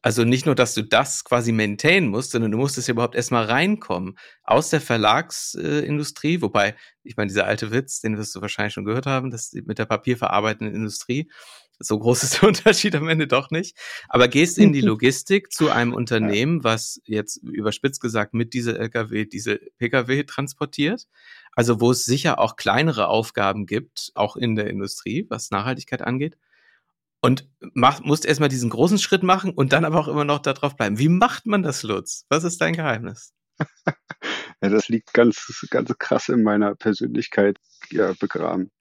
also 0.03 0.25
nicht 0.25 0.45
nur, 0.45 0.53
dass 0.53 0.73
du 0.73 0.83
das 0.83 1.23
quasi 1.23 1.53
maintainen 1.53 2.09
musst, 2.09 2.31
sondern 2.31 2.51
du 2.51 2.57
musstest 2.57 2.89
ja 2.89 2.91
überhaupt 2.91 3.15
erstmal 3.15 3.45
reinkommen 3.45 4.17
aus 4.43 4.69
der 4.69 4.81
Verlagsindustrie, 4.81 6.41
wobei, 6.41 6.75
ich 7.03 7.15
meine, 7.15 7.29
dieser 7.29 7.45
alte 7.45 7.71
Witz, 7.71 8.01
den 8.01 8.17
wirst 8.17 8.35
du 8.35 8.41
wahrscheinlich 8.41 8.73
schon 8.73 8.83
gehört 8.83 9.05
haben, 9.05 9.31
dass 9.31 9.53
mit 9.53 9.79
der 9.79 9.85
papierverarbeitenden 9.85 10.75
Industrie, 10.75 11.31
so 11.79 11.97
groß 11.97 12.23
ist 12.23 12.41
der 12.41 12.43
Unterschied 12.49 12.95
am 12.95 13.07
Ende 13.07 13.27
doch 13.27 13.49
nicht. 13.49 13.77
Aber 14.09 14.27
gehst 14.27 14.57
in 14.57 14.73
die 14.73 14.81
Logistik 14.81 15.53
zu 15.53 15.69
einem 15.69 15.93
Unternehmen, 15.93 16.65
was 16.65 16.99
jetzt 17.05 17.37
überspitzt 17.37 18.01
gesagt 18.01 18.33
mit 18.33 18.53
dieser 18.53 18.77
LKW 18.77 19.25
diese 19.25 19.59
PKW 19.77 20.23
transportiert. 20.25 21.07
Also 21.53 21.79
wo 21.79 21.91
es 21.91 22.03
sicher 22.03 22.39
auch 22.39 22.57
kleinere 22.57 23.07
Aufgaben 23.07 23.65
gibt, 23.67 24.11
auch 24.15 24.35
in 24.35 24.55
der 24.55 24.67
Industrie, 24.67 25.27
was 25.29 25.49
Nachhaltigkeit 25.49 26.01
angeht. 26.01 26.37
Und 27.23 27.49
mach, 27.73 28.01
musst 28.01 28.25
erstmal 28.25 28.49
diesen 28.49 28.69
großen 28.69 28.97
Schritt 28.97 29.23
machen 29.23 29.51
und 29.51 29.71
dann 29.71 29.85
aber 29.85 29.97
auch 29.97 30.09
immer 30.09 30.25
noch 30.25 30.39
darauf 30.39 30.75
bleiben. 30.75 30.99
Wie 30.99 31.07
macht 31.07 31.45
man 31.45 31.63
das, 31.63 31.81
Lutz? 31.81 32.25
Was 32.27 32.43
ist 32.43 32.59
dein 32.59 32.73
Geheimnis? 32.73 33.31
ja, 34.61 34.67
das 34.67 34.89
liegt 34.89 35.13
ganz, 35.13 35.65
ganz 35.69 35.97
krass 35.97 36.27
in 36.27 36.43
meiner 36.43 36.75
Persönlichkeit 36.75 37.59
ja, 37.91 38.11
begraben. 38.19 38.71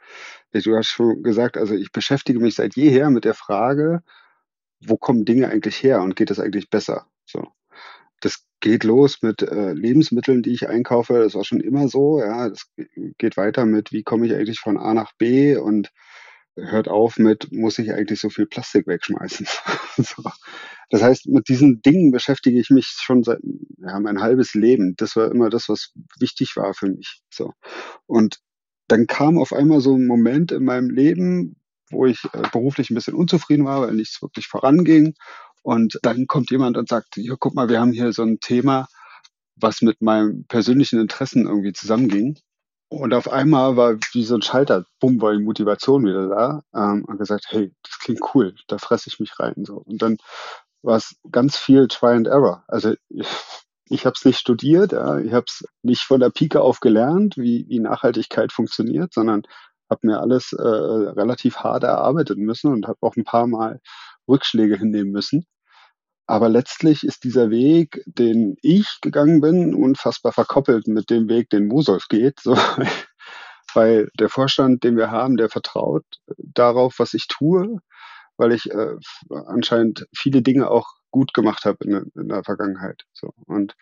Du 0.51 0.77
hast 0.77 0.89
schon 0.89 1.23
gesagt, 1.23 1.57
also 1.57 1.77
ich 1.77 1.93
beschäftige 1.93 2.41
mich 2.41 2.57
seit 2.57 2.75
jeher 2.75 3.11
mit 3.11 3.25
der 3.25 3.35
Frage, 3.35 4.03
wo 4.81 4.97
kommen 4.97 5.25
Dinge 5.25 5.49
eigentlich 5.49 5.81
her 5.81 6.03
und 6.03 6.17
geht 6.17 6.33
es 6.33 6.41
eigentlich 6.41 6.69
besser? 6.69 7.07
So. 7.25 7.47
Das 8.23 8.45
geht 8.59 8.83
los 8.83 9.23
mit 9.23 9.43
äh, 9.43 9.73
Lebensmitteln, 9.73 10.43
die 10.43 10.53
ich 10.53 10.69
einkaufe. 10.69 11.21
Das 11.21 11.37
war 11.37 11.45
schon 11.45 11.61
immer 11.61 11.87
so. 11.87 12.19
Ja, 12.19 12.49
das 12.49 12.69
geht 13.19 13.37
weiter 13.37 13.67
mit, 13.67 13.93
wie 13.93 14.03
komme 14.03 14.27
ich 14.27 14.35
eigentlich 14.35 14.59
von 14.59 14.79
A 14.79 14.95
nach 14.95 15.13
B 15.13 15.57
und 15.57 15.93
hört 16.57 16.89
auf 16.89 17.19
mit, 17.19 17.53
muss 17.53 17.79
ich 17.79 17.93
eigentlich 17.93 18.21
so 18.21 18.31
viel 18.31 18.47
Plastik 18.47 18.87
wegschmeißen? 18.87 19.47
so. 19.97 20.23
Das 20.91 21.03
heißt, 21.03 21.27
mit 21.29 21.49
diesen 21.49 21.81
Dingen 21.83 22.11
beschäftige 22.11 22.61
ich 22.61 22.71
mich 22.71 22.87
schon 22.87 23.23
seit 23.23 23.41
ja, 23.79 23.99
mein 24.01 24.21
halbes 24.21 24.55
Leben. 24.55 24.95
Das 24.97 25.17
war 25.17 25.31
immer 25.31 25.49
das, 25.49 25.69
was 25.69 25.93
wichtig 26.19 26.57
war 26.57 26.75
für 26.75 26.89
mich. 26.89 27.23
So. 27.33 27.53
Und 28.07 28.41
dann 28.89 29.07
kam 29.07 29.39
auf 29.39 29.53
einmal 29.53 29.81
so 29.81 29.97
ein 29.97 30.07
Moment 30.07 30.53
in 30.53 30.65
meinem 30.65 30.91
Leben, 30.91 31.57
wo 31.91 32.07
ich 32.07 32.25
äh, 32.33 32.43
beruflich 32.53 32.91
ein 32.91 32.95
bisschen 32.95 33.15
unzufrieden 33.15 33.65
war, 33.65 33.83
weil 33.83 33.95
nichts 33.95 34.21
wirklich 34.21 34.49
voranging. 34.49 35.15
Und 35.63 35.99
dann 36.03 36.27
kommt 36.27 36.51
jemand 36.51 36.77
und 36.77 36.89
sagt, 36.89 37.17
ja, 37.17 37.37
guck 37.39 37.55
mal, 37.55 37.69
wir 37.69 37.81
haben 37.81 37.93
hier 37.93 38.13
so 38.13 38.23
ein 38.23 38.41
Thema, 38.41 38.89
was 39.57 39.81
mit 39.81 40.03
meinen 40.03 40.45
persönlichen 40.47 41.01
Interessen 41.01 41.47
irgendwie 41.47 41.73
zusammenging. 41.73 42.39
Und 42.93 43.15
auf 43.15 43.33
einmal 43.33 43.79
war 43.79 43.97
wie 44.13 44.23
so 44.23 44.35
ein 44.35 44.43
Schalter, 44.43 44.85
bumm, 45.01 45.23
war 45.23 45.33
die 45.33 45.43
Motivation 45.43 46.05
wieder 46.05 46.29
da 46.29 46.63
ähm, 46.75 47.07
und 47.07 47.17
gesagt, 47.17 47.47
hey, 47.49 47.75
das 47.83 47.99
klingt 47.99 48.21
cool, 48.35 48.55
da 48.69 48.77
fresse 48.77 49.09
ich 49.09 49.19
mich 49.19 49.39
rein. 49.41 49.65
So. 49.65 49.77
Und 49.79 50.03
dann 50.03 50.19
war 50.83 50.99
es 50.99 51.17
ganz 51.31 51.57
viel 51.57 51.89
Try 51.89 52.13
and 52.13 52.27
Error. 52.27 52.65
Also 52.69 52.93
ich 53.89 54.05
habe 54.05 54.13
es 54.15 54.27
nicht 54.27 54.39
studiert, 54.39 54.93
ja, 54.93 55.19
ich 55.19 55.33
habe 55.33 55.47
es 55.49 55.65
nicht 55.83 56.03
von 56.03 56.21
der 56.21 56.29
Pike 56.29 56.61
auf 56.61 56.81
gelernt, 56.81 57.39
wie, 57.39 57.65
wie 57.67 57.81
Nachhaltigkeit 57.81 58.53
funktioniert, 58.53 59.15
sondern 59.15 59.45
habe 59.89 60.07
mir 60.07 60.21
alles 60.21 60.53
äh, 60.53 60.63
relativ 60.63 61.57
hart 61.57 61.85
erarbeitet 61.85 62.37
müssen 62.37 62.75
und 62.75 62.87
habe 62.87 62.99
auch 63.01 63.17
ein 63.17 63.25
paar 63.25 63.47
Mal 63.47 63.81
Rückschläge 64.29 64.77
hinnehmen 64.77 65.13
müssen. 65.13 65.47
Aber 66.33 66.49
letztlich 66.49 67.05
ist 67.05 67.25
dieser 67.25 67.51
Weg, 67.51 68.03
den 68.07 68.57
ich 68.63 69.01
gegangen 69.03 69.43
bin, 69.43 69.75
unfassbar 69.75 70.33
verkoppelt 70.33 70.87
mit 70.87 71.11
dem 71.11 71.29
Weg, 71.29 71.51
den 71.51 71.67
Mosolf 71.67 72.09
geht. 72.09 72.41
So, 72.41 72.57
weil 73.75 74.09
der 74.19 74.31
Vorstand, 74.31 74.83
den 74.83 74.97
wir 74.97 75.11
haben, 75.11 75.37
der 75.37 75.51
vertraut 75.51 76.07
darauf, 76.39 76.95
was 76.99 77.13
ich 77.13 77.29
tue, 77.29 77.77
weil 78.39 78.53
ich 78.53 78.71
äh, 78.71 78.97
anscheinend 79.45 80.07
viele 80.17 80.41
Dinge 80.41 80.71
auch 80.71 80.95
gut 81.11 81.35
gemacht 81.35 81.67
habe 81.67 81.85
in, 81.85 82.11
in, 82.15 82.29
der 82.31 82.45
Vergangenheit. 82.45 83.03
So. 83.13 83.35
Und 83.45 83.75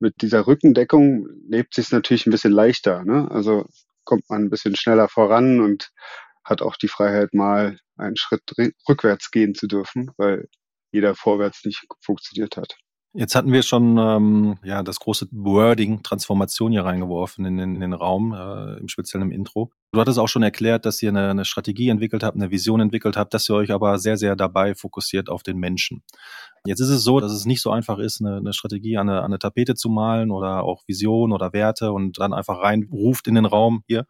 mit 0.00 0.20
dieser 0.20 0.48
Rückendeckung 0.48 1.28
lebt 1.48 1.74
sich 1.74 1.92
natürlich 1.92 2.26
ein 2.26 2.32
bisschen 2.32 2.50
leichter. 2.50 3.04
Ne? 3.04 3.30
Also 3.30 3.66
kommt 4.02 4.28
man 4.28 4.42
ein 4.42 4.50
bisschen 4.50 4.74
schneller 4.74 5.08
voran 5.08 5.60
und 5.60 5.92
hat 6.42 6.60
auch 6.60 6.74
die 6.74 6.88
Freiheit, 6.88 7.34
mal 7.34 7.78
einen 7.96 8.16
Schritt 8.16 8.42
rückwärts 8.88 9.30
gehen 9.30 9.54
zu 9.54 9.68
dürfen, 9.68 10.10
weil 10.16 10.48
jeder 10.94 11.14
vorwärts 11.14 11.64
nicht 11.64 11.84
funktioniert 12.00 12.56
hat. 12.56 12.76
Jetzt 13.16 13.36
hatten 13.36 13.52
wir 13.52 13.62
schon 13.62 13.96
ähm, 13.96 14.58
ja 14.64 14.82
das 14.82 14.98
große 14.98 15.28
Wording 15.30 16.02
Transformation 16.02 16.72
hier 16.72 16.84
reingeworfen 16.84 17.44
in 17.44 17.56
den, 17.56 17.76
in 17.76 17.80
den 17.80 17.92
Raum, 17.92 18.32
äh, 18.32 18.76
im 18.80 18.88
speziellen 18.88 19.28
im 19.28 19.32
Intro. 19.32 19.70
Du 19.92 20.00
hattest 20.00 20.18
auch 20.18 20.26
schon 20.26 20.42
erklärt, 20.42 20.84
dass 20.84 21.00
ihr 21.00 21.10
eine, 21.10 21.30
eine 21.30 21.44
Strategie 21.44 21.90
entwickelt 21.90 22.24
habt, 22.24 22.34
eine 22.36 22.50
Vision 22.50 22.80
entwickelt 22.80 23.16
habt, 23.16 23.32
dass 23.32 23.48
ihr 23.48 23.54
euch 23.54 23.70
aber 23.70 23.98
sehr, 23.98 24.16
sehr 24.16 24.34
dabei 24.34 24.74
fokussiert 24.74 25.28
auf 25.28 25.44
den 25.44 25.58
Menschen. 25.58 26.02
Jetzt 26.66 26.80
ist 26.80 26.88
es 26.88 27.04
so, 27.04 27.20
dass 27.20 27.30
es 27.30 27.44
nicht 27.44 27.62
so 27.62 27.70
einfach 27.70 27.98
ist, 27.98 28.20
eine, 28.20 28.38
eine 28.38 28.52
Strategie 28.52 28.96
an 28.96 29.08
eine, 29.08 29.20
an 29.20 29.26
eine 29.26 29.38
Tapete 29.38 29.76
zu 29.76 29.90
malen 29.90 30.32
oder 30.32 30.64
auch 30.64 30.82
Vision 30.88 31.32
oder 31.32 31.52
Werte 31.52 31.92
und 31.92 32.18
dann 32.18 32.32
einfach 32.32 32.62
reinruft 32.62 33.28
in 33.28 33.36
den 33.36 33.46
Raum, 33.46 33.84
hier, 33.86 34.06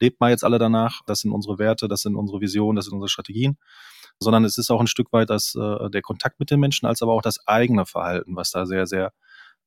lebt 0.00 0.18
mal 0.18 0.30
jetzt 0.30 0.44
alle 0.44 0.58
danach, 0.58 1.02
das 1.06 1.20
sind 1.20 1.30
unsere 1.30 1.58
Werte, 1.58 1.88
das 1.88 2.00
sind 2.00 2.16
unsere 2.16 2.40
Visionen, 2.40 2.76
das 2.76 2.86
sind 2.86 2.94
unsere 2.94 3.10
Strategien 3.10 3.58
sondern 4.20 4.44
es 4.44 4.58
ist 4.58 4.70
auch 4.70 4.80
ein 4.80 4.86
Stück 4.86 5.12
weit 5.12 5.30
das, 5.30 5.54
äh, 5.54 5.90
der 5.90 6.02
Kontakt 6.02 6.40
mit 6.40 6.50
den 6.50 6.60
Menschen, 6.60 6.86
als 6.86 7.02
aber 7.02 7.12
auch 7.12 7.22
das 7.22 7.46
eigene 7.46 7.86
Verhalten, 7.86 8.36
was 8.36 8.50
da 8.50 8.66
sehr, 8.66 8.86
sehr 8.86 9.12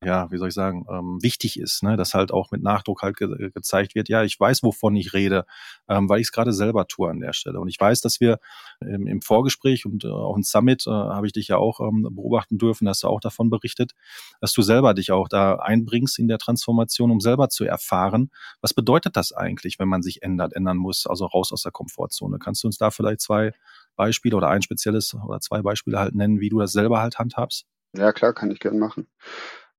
ja, 0.01 0.31
wie 0.31 0.37
soll 0.37 0.47
ich 0.47 0.53
sagen, 0.53 0.85
ähm, 0.89 1.21
wichtig 1.21 1.59
ist, 1.59 1.83
ne? 1.83 1.97
dass 1.97 2.13
halt 2.13 2.31
auch 2.31 2.51
mit 2.51 2.63
Nachdruck 2.63 3.01
halt 3.01 3.17
ge 3.17 3.51
gezeigt 3.53 3.95
wird, 3.95 4.07
ja, 4.07 4.23
ich 4.23 4.39
weiß, 4.39 4.63
wovon 4.63 4.95
ich 4.95 5.13
rede, 5.13 5.45
ähm, 5.89 6.07
weil 6.07 6.21
ich 6.21 6.27
es 6.27 6.31
gerade 6.31 6.53
selber 6.53 6.87
tue 6.87 7.09
an 7.09 7.19
der 7.19 7.33
Stelle. 7.33 7.59
Und 7.59 7.67
ich 7.67 7.77
weiß, 7.79 7.99
dass 7.99 8.21
wir 8.21 8.39
im 8.79 9.21
Vorgespräch 9.21 9.85
und 9.85 10.05
äh, 10.05 10.07
auch 10.07 10.37
im 10.37 10.43
Summit 10.43 10.87
äh, 10.87 10.91
habe 10.91 11.27
ich 11.27 11.33
dich 11.33 11.49
ja 11.49 11.57
auch 11.57 11.81
ähm, 11.81 12.07
beobachten 12.11 12.57
dürfen, 12.57 12.87
hast 12.87 13.03
du 13.03 13.07
auch 13.07 13.19
davon 13.19 13.49
berichtet, 13.49 13.93
dass 14.39 14.53
du 14.53 14.61
selber 14.61 14.93
dich 14.93 15.11
auch 15.11 15.27
da 15.27 15.55
einbringst 15.55 16.17
in 16.17 16.29
der 16.29 16.37
Transformation, 16.37 17.11
um 17.11 17.19
selber 17.19 17.49
zu 17.49 17.65
erfahren, 17.65 18.31
was 18.61 18.73
bedeutet 18.73 19.17
das 19.17 19.33
eigentlich, 19.33 19.79
wenn 19.79 19.89
man 19.89 20.01
sich 20.01 20.21
ändert, 20.21 20.53
ändern 20.53 20.77
muss, 20.77 21.07
also 21.07 21.25
raus 21.25 21.51
aus 21.51 21.63
der 21.63 21.73
Komfortzone. 21.73 22.39
Kannst 22.39 22.63
du 22.63 22.67
uns 22.69 22.77
da 22.77 22.89
vielleicht 22.89 23.19
zwei 23.19 23.51
Beispiele 23.99 24.37
oder 24.37 24.47
ein 24.47 24.61
spezielles 24.61 25.13
oder 25.13 25.41
zwei 25.41 25.61
Beispiele 25.61 25.99
halt 25.99 26.15
nennen, 26.15 26.39
wie 26.39 26.49
du 26.49 26.59
das 26.59 26.71
selber 26.71 27.01
halt 27.01 27.19
handhabst? 27.19 27.65
Ja, 27.93 28.13
klar, 28.13 28.33
kann 28.33 28.49
ich 28.49 28.61
gern 28.61 28.79
machen. 28.79 29.07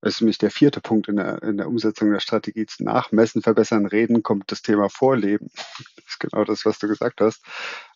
Das 0.03 0.15
ist 0.15 0.21
nämlich 0.21 0.37
der 0.37 0.51
vierte 0.51 0.81
Punkt 0.81 1.09
in 1.09 1.17
der, 1.17 1.43
in 1.43 1.57
der 1.57 1.69
Umsetzung 1.69 2.11
der 2.11 2.21
Strategie. 2.21 2.67
Nach 2.81 3.13
Messen, 3.13 3.43
Verbessern, 3.43 3.87
Reden 3.87 4.23
kommt 4.23 4.53
das 4.53 4.61
Thema 4.61 4.89
Vorleben. 4.91 5.49
Das 5.97 6.05
ist 6.07 6.21
genau 6.21 6.45
das, 6.45 6.65
was 6.67 6.79
du 6.79 6.89
gesagt 6.89 7.21
hast. 7.23 7.43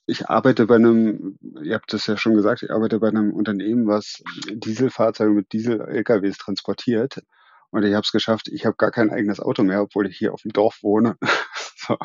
Ich 0.06 0.28
arbeite 0.28 0.66
bei 0.66 0.76
einem, 0.76 1.38
ihr 1.62 1.74
habt 1.74 1.92
das 1.92 2.06
ja 2.06 2.16
schon 2.16 2.34
gesagt, 2.34 2.62
ich 2.62 2.70
arbeite 2.70 3.00
bei 3.00 3.08
einem 3.08 3.32
Unternehmen, 3.32 3.86
was 3.86 4.22
Dieselfahrzeuge 4.50 5.32
mit 5.32 5.52
Diesel-LKWs 5.52 6.38
transportiert. 6.38 7.22
Und 7.70 7.82
ich 7.84 7.92
habe 7.92 8.04
es 8.04 8.12
geschafft, 8.12 8.48
ich 8.48 8.64
habe 8.64 8.76
gar 8.76 8.90
kein 8.90 9.10
eigenes 9.10 9.40
Auto 9.40 9.62
mehr, 9.62 9.82
obwohl 9.82 10.06
ich 10.06 10.16
hier 10.16 10.32
auf 10.32 10.42
dem 10.42 10.52
Dorf 10.52 10.78
wohne. 10.82 11.16
so. 11.76 11.96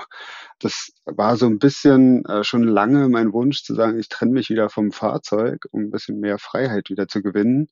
Das 0.60 0.92
war 1.06 1.38
so 1.38 1.46
ein 1.46 1.60
bisschen 1.60 2.26
äh, 2.26 2.44
schon 2.44 2.64
lange 2.64 3.10
mein 3.10 3.34
Wunsch 3.34 3.64
zu 3.64 3.74
sagen, 3.76 4.00
ich 4.00 4.10
trenne 4.10 4.32
mich 4.32 4.50
wieder 4.50 4.70
vom 4.70 4.92
Fahrzeug, 4.92 5.66
um 5.72 5.84
ein 5.84 5.92
bisschen 5.92 6.20
mehr 6.20 6.38
Freiheit 6.38 6.90
wieder 6.90 7.08
zu 7.08 7.22
gewinnen. 7.22 7.68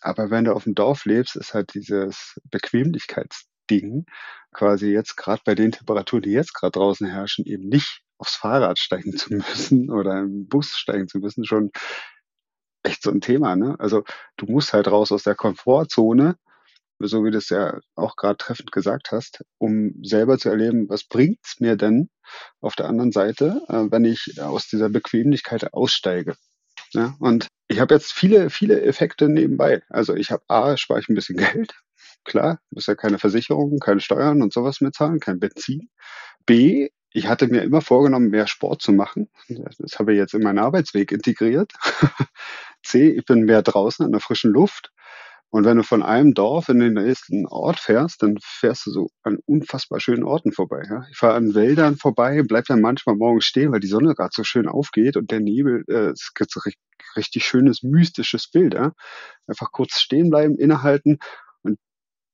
Aber 0.00 0.30
wenn 0.30 0.44
du 0.44 0.54
auf 0.54 0.64
dem 0.64 0.74
Dorf 0.74 1.04
lebst, 1.04 1.36
ist 1.36 1.54
halt 1.54 1.74
dieses 1.74 2.38
Bequemlichkeitsding 2.50 4.06
quasi 4.52 4.88
jetzt 4.88 5.16
gerade 5.16 5.42
bei 5.44 5.54
den 5.54 5.72
Temperaturen, 5.72 6.22
die 6.22 6.30
jetzt 6.30 6.54
gerade 6.54 6.72
draußen 6.72 7.06
herrschen, 7.06 7.44
eben 7.46 7.68
nicht 7.68 8.02
aufs 8.18 8.36
Fahrrad 8.36 8.78
steigen 8.78 9.16
zu 9.16 9.34
müssen 9.34 9.90
oder 9.92 10.20
im 10.20 10.48
Bus 10.48 10.76
steigen 10.76 11.08
zu 11.08 11.18
müssen, 11.18 11.44
schon 11.44 11.70
echt 12.82 13.02
so 13.02 13.10
ein 13.10 13.20
Thema. 13.20 13.56
Ne? 13.56 13.76
Also 13.78 14.04
du 14.36 14.46
musst 14.46 14.72
halt 14.72 14.88
raus 14.88 15.12
aus 15.12 15.22
der 15.22 15.34
Komfortzone, 15.34 16.36
so 17.00 17.24
wie 17.24 17.30
du 17.30 17.38
es 17.38 17.48
ja 17.48 17.78
auch 17.94 18.16
gerade 18.16 18.36
treffend 18.36 18.72
gesagt 18.72 19.10
hast, 19.12 19.42
um 19.58 19.94
selber 20.02 20.38
zu 20.38 20.48
erleben, 20.48 20.88
was 20.88 21.04
bringt's 21.04 21.60
mir 21.60 21.76
denn 21.76 22.10
auf 22.60 22.76
der 22.76 22.86
anderen 22.86 23.12
Seite, 23.12 23.62
äh, 23.68 23.90
wenn 23.90 24.04
ich 24.04 24.40
aus 24.40 24.68
dieser 24.68 24.88
Bequemlichkeit 24.88 25.72
aussteige. 25.72 26.36
Ja, 26.92 27.14
und 27.20 27.46
ich 27.68 27.80
habe 27.80 27.94
jetzt 27.94 28.12
viele, 28.12 28.50
viele 28.50 28.82
Effekte 28.82 29.28
nebenbei. 29.28 29.82
Also 29.88 30.14
ich 30.14 30.30
habe 30.30 30.42
A, 30.48 30.76
spare 30.76 31.00
ich 31.00 31.08
ein 31.08 31.14
bisschen 31.14 31.36
Geld. 31.54 31.74
Klar, 32.24 32.60
muss 32.70 32.86
ja 32.86 32.94
keine 32.94 33.18
Versicherungen, 33.18 33.78
keine 33.78 34.00
Steuern 34.00 34.42
und 34.42 34.52
sowas 34.52 34.80
mehr 34.80 34.92
zahlen, 34.92 35.20
kein 35.20 35.40
Benzin. 35.40 35.88
B, 36.46 36.90
ich 37.12 37.26
hatte 37.26 37.48
mir 37.48 37.62
immer 37.62 37.80
vorgenommen, 37.80 38.28
mehr 38.30 38.46
Sport 38.46 38.82
zu 38.82 38.92
machen. 38.92 39.30
Das 39.48 39.98
habe 39.98 40.12
ich 40.12 40.18
jetzt 40.18 40.34
in 40.34 40.42
meinen 40.42 40.58
Arbeitsweg 40.58 41.12
integriert. 41.12 41.72
C, 42.82 43.10
ich 43.10 43.24
bin 43.24 43.44
mehr 43.44 43.62
draußen 43.62 44.04
an 44.04 44.12
der 44.12 44.20
frischen 44.20 44.52
Luft. 44.52 44.92
Und 45.50 45.64
wenn 45.64 45.76
du 45.76 45.82
von 45.82 46.02
einem 46.02 46.32
Dorf 46.32 46.68
in 46.68 46.78
den 46.78 46.94
nächsten 46.94 47.46
Ort 47.46 47.80
fährst, 47.80 48.22
dann 48.22 48.38
fährst 48.40 48.86
du 48.86 48.90
so 48.92 49.10
an 49.24 49.38
unfassbar 49.46 49.98
schönen 49.98 50.22
Orten 50.22 50.52
vorbei. 50.52 50.82
Ja? 50.88 51.04
Ich 51.10 51.16
fahre 51.18 51.34
an 51.34 51.54
Wäldern 51.54 51.96
vorbei, 51.96 52.42
bleib 52.46 52.66
dann 52.66 52.80
manchmal 52.80 53.16
morgens 53.16 53.46
stehen, 53.46 53.72
weil 53.72 53.80
die 53.80 53.88
Sonne 53.88 54.14
gerade 54.14 54.30
so 54.32 54.44
schön 54.44 54.68
aufgeht 54.68 55.16
und 55.16 55.32
der 55.32 55.40
Nebel, 55.40 55.84
äh, 55.88 56.10
es 56.10 56.32
gibt 56.34 56.52
so 56.52 56.60
richtig, 56.60 56.80
richtig 57.16 57.44
schönes, 57.44 57.82
mystisches 57.82 58.48
Bild. 58.48 58.74
Ja? 58.74 58.92
Einfach 59.48 59.72
kurz 59.72 60.00
stehen 60.00 60.30
bleiben, 60.30 60.56
innehalten. 60.56 61.18
Und 61.62 61.78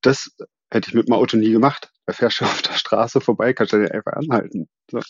das 0.02 0.30
hätte 0.70 0.90
ich 0.90 0.94
mit 0.94 1.08
dem 1.08 1.14
Auto 1.14 1.38
nie 1.38 1.52
gemacht. 1.52 1.90
Da 2.04 2.12
fährst 2.12 2.40
du 2.40 2.44
auf 2.44 2.60
der 2.60 2.74
Straße 2.74 3.22
vorbei, 3.22 3.54
kannst 3.54 3.72
du 3.72 3.78
dir 3.78 3.94
einfach 3.94 4.12
anhalten. 4.12 4.68
So. 4.90 5.00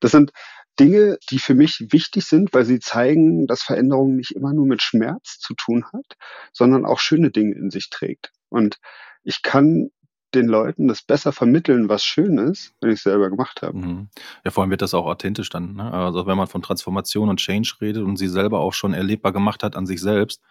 Das 0.00 0.10
sind 0.10 0.32
Dinge, 0.78 1.18
die 1.30 1.38
für 1.38 1.54
mich 1.54 1.86
wichtig 1.90 2.24
sind, 2.24 2.52
weil 2.52 2.64
sie 2.64 2.80
zeigen, 2.80 3.46
dass 3.46 3.62
Veränderung 3.62 4.16
nicht 4.16 4.32
immer 4.32 4.52
nur 4.52 4.66
mit 4.66 4.82
Schmerz 4.82 5.38
zu 5.38 5.54
tun 5.54 5.84
hat, 5.92 6.16
sondern 6.52 6.84
auch 6.84 6.98
schöne 6.98 7.30
Dinge 7.30 7.54
in 7.54 7.70
sich 7.70 7.90
trägt. 7.90 8.32
Und 8.48 8.78
ich 9.22 9.42
kann 9.42 9.90
den 10.34 10.46
Leuten 10.46 10.88
das 10.88 11.02
besser 11.02 11.32
vermitteln, 11.32 11.88
was 11.88 12.04
schön 12.04 12.38
ist, 12.38 12.74
wenn 12.80 12.90
ich 12.90 12.96
es 12.96 13.02
selber 13.04 13.30
gemacht 13.30 13.62
habe. 13.62 13.78
Mhm. 13.78 14.08
Ja, 14.44 14.50
vor 14.50 14.62
allem 14.62 14.70
wird 14.70 14.82
das 14.82 14.94
auch 14.94 15.06
authentisch 15.06 15.48
dann. 15.48 15.74
Ne? 15.74 15.92
Also 15.92 16.26
wenn 16.26 16.36
man 16.36 16.48
von 16.48 16.62
Transformation 16.62 17.28
und 17.28 17.38
Change 17.38 17.74
redet 17.80 18.02
und 18.02 18.16
sie 18.16 18.28
selber 18.28 18.60
auch 18.60 18.72
schon 18.72 18.94
erlebbar 18.94 19.32
gemacht 19.32 19.62
hat 19.62 19.76
an 19.76 19.86
sich 19.86 20.00
selbst, 20.00 20.42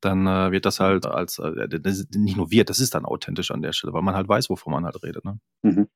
dann 0.00 0.26
äh, 0.26 0.50
wird 0.50 0.66
das 0.66 0.80
halt 0.80 1.06
als, 1.06 1.38
äh, 1.38 1.68
das 1.68 2.06
nicht 2.14 2.36
nur 2.36 2.50
wird, 2.50 2.68
das 2.68 2.80
ist 2.80 2.94
dann 2.94 3.04
authentisch 3.04 3.50
an 3.50 3.62
der 3.62 3.72
Stelle, 3.72 3.92
weil 3.92 4.02
man 4.02 4.14
halt 4.14 4.28
weiß, 4.28 4.50
wovon 4.50 4.72
man 4.72 4.84
halt 4.84 5.02
redet. 5.02 5.24
Ne? 5.24 5.38
Mhm. 5.62 5.88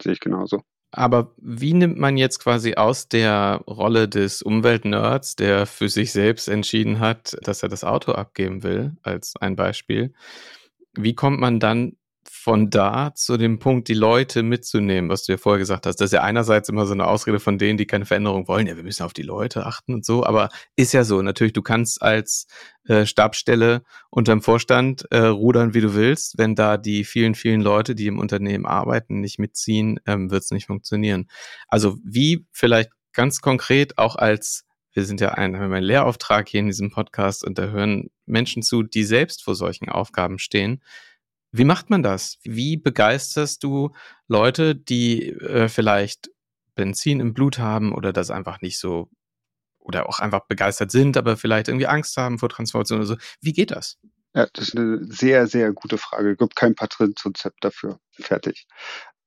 Sehe 0.00 0.12
ich 0.12 0.20
genauso. 0.20 0.62
Aber 0.92 1.34
wie 1.40 1.72
nimmt 1.72 1.98
man 1.98 2.16
jetzt 2.16 2.40
quasi 2.40 2.74
aus 2.74 3.08
der 3.08 3.62
Rolle 3.68 4.08
des 4.08 4.42
Umweltnerds, 4.42 5.36
der 5.36 5.66
für 5.66 5.88
sich 5.88 6.10
selbst 6.10 6.48
entschieden 6.48 6.98
hat, 6.98 7.36
dass 7.42 7.62
er 7.62 7.68
das 7.68 7.84
Auto 7.84 8.12
abgeben 8.12 8.62
will, 8.64 8.96
als 9.02 9.34
ein 9.40 9.54
Beispiel, 9.54 10.12
wie 10.94 11.14
kommt 11.14 11.38
man 11.38 11.60
dann 11.60 11.96
von 12.42 12.70
da 12.70 13.12
zu 13.14 13.36
dem 13.36 13.58
Punkt, 13.58 13.88
die 13.88 13.94
Leute 13.94 14.42
mitzunehmen, 14.42 15.10
was 15.10 15.24
du 15.24 15.32
ja 15.32 15.38
vorher 15.38 15.58
gesagt 15.58 15.86
hast. 15.86 15.96
Das 15.96 16.06
ist 16.06 16.12
ja 16.12 16.22
einerseits 16.22 16.70
immer 16.70 16.86
so 16.86 16.94
eine 16.94 17.06
Ausrede 17.06 17.38
von 17.38 17.58
denen, 17.58 17.76
die 17.76 17.86
keine 17.86 18.06
Veränderung 18.06 18.48
wollen. 18.48 18.66
Ja, 18.66 18.76
wir 18.76 18.82
müssen 18.82 19.02
auf 19.02 19.12
die 19.12 19.22
Leute 19.22 19.66
achten 19.66 19.92
und 19.92 20.06
so. 20.06 20.24
Aber 20.24 20.48
ist 20.74 20.94
ja 20.94 21.04
so. 21.04 21.20
Natürlich, 21.20 21.52
du 21.52 21.60
kannst 21.60 22.00
als 22.00 22.46
äh, 22.84 23.04
Stabstelle 23.04 23.82
unterm 24.08 24.40
Vorstand 24.40 25.04
äh, 25.10 25.18
rudern, 25.18 25.74
wie 25.74 25.82
du 25.82 25.94
willst. 25.94 26.38
Wenn 26.38 26.54
da 26.54 26.78
die 26.78 27.04
vielen, 27.04 27.34
vielen 27.34 27.60
Leute, 27.60 27.94
die 27.94 28.06
im 28.06 28.18
Unternehmen 28.18 28.64
arbeiten, 28.64 29.20
nicht 29.20 29.38
mitziehen, 29.38 30.00
ähm, 30.06 30.30
wird 30.30 30.42
es 30.42 30.50
nicht 30.50 30.66
funktionieren. 30.66 31.28
Also 31.68 31.98
wie 32.02 32.46
vielleicht 32.52 32.90
ganz 33.12 33.42
konkret 33.42 33.98
auch 33.98 34.16
als 34.16 34.64
wir 34.92 35.04
sind 35.04 35.20
ja 35.20 35.28
ein, 35.30 35.56
haben 35.56 35.72
einen 35.72 35.86
Lehrauftrag 35.86 36.48
hier 36.48 36.60
in 36.60 36.66
diesem 36.66 36.90
Podcast 36.90 37.44
und 37.44 37.58
da 37.58 37.66
hören 37.66 38.10
Menschen 38.26 38.62
zu, 38.62 38.82
die 38.82 39.04
selbst 39.04 39.44
vor 39.44 39.54
solchen 39.54 39.88
Aufgaben 39.88 40.38
stehen. 40.40 40.82
Wie 41.52 41.64
macht 41.64 41.90
man 41.90 42.02
das? 42.02 42.38
Wie 42.42 42.76
begeisterst 42.76 43.62
du 43.64 43.90
Leute, 44.28 44.76
die 44.76 45.30
äh, 45.30 45.68
vielleicht 45.68 46.30
Benzin 46.74 47.20
im 47.20 47.34
Blut 47.34 47.58
haben 47.58 47.92
oder 47.92 48.12
das 48.12 48.30
einfach 48.30 48.60
nicht 48.60 48.78
so 48.78 49.10
oder 49.78 50.08
auch 50.08 50.20
einfach 50.20 50.46
begeistert 50.46 50.90
sind, 50.92 51.16
aber 51.16 51.36
vielleicht 51.36 51.68
irgendwie 51.68 51.86
Angst 51.86 52.16
haben 52.16 52.38
vor 52.38 52.48
Transformation 52.48 53.00
oder 53.00 53.06
so? 53.06 53.16
Wie 53.40 53.52
geht 53.52 53.72
das? 53.72 53.98
Ja, 54.34 54.46
das 54.52 54.68
ist 54.68 54.76
eine 54.76 55.04
sehr, 55.04 55.48
sehr 55.48 55.72
gute 55.72 55.98
Frage. 55.98 56.32
Es 56.32 56.38
gibt 56.38 56.54
kein 56.54 56.76
Patentrezept 56.76 57.64
dafür. 57.64 57.98
Fertig. 58.12 58.66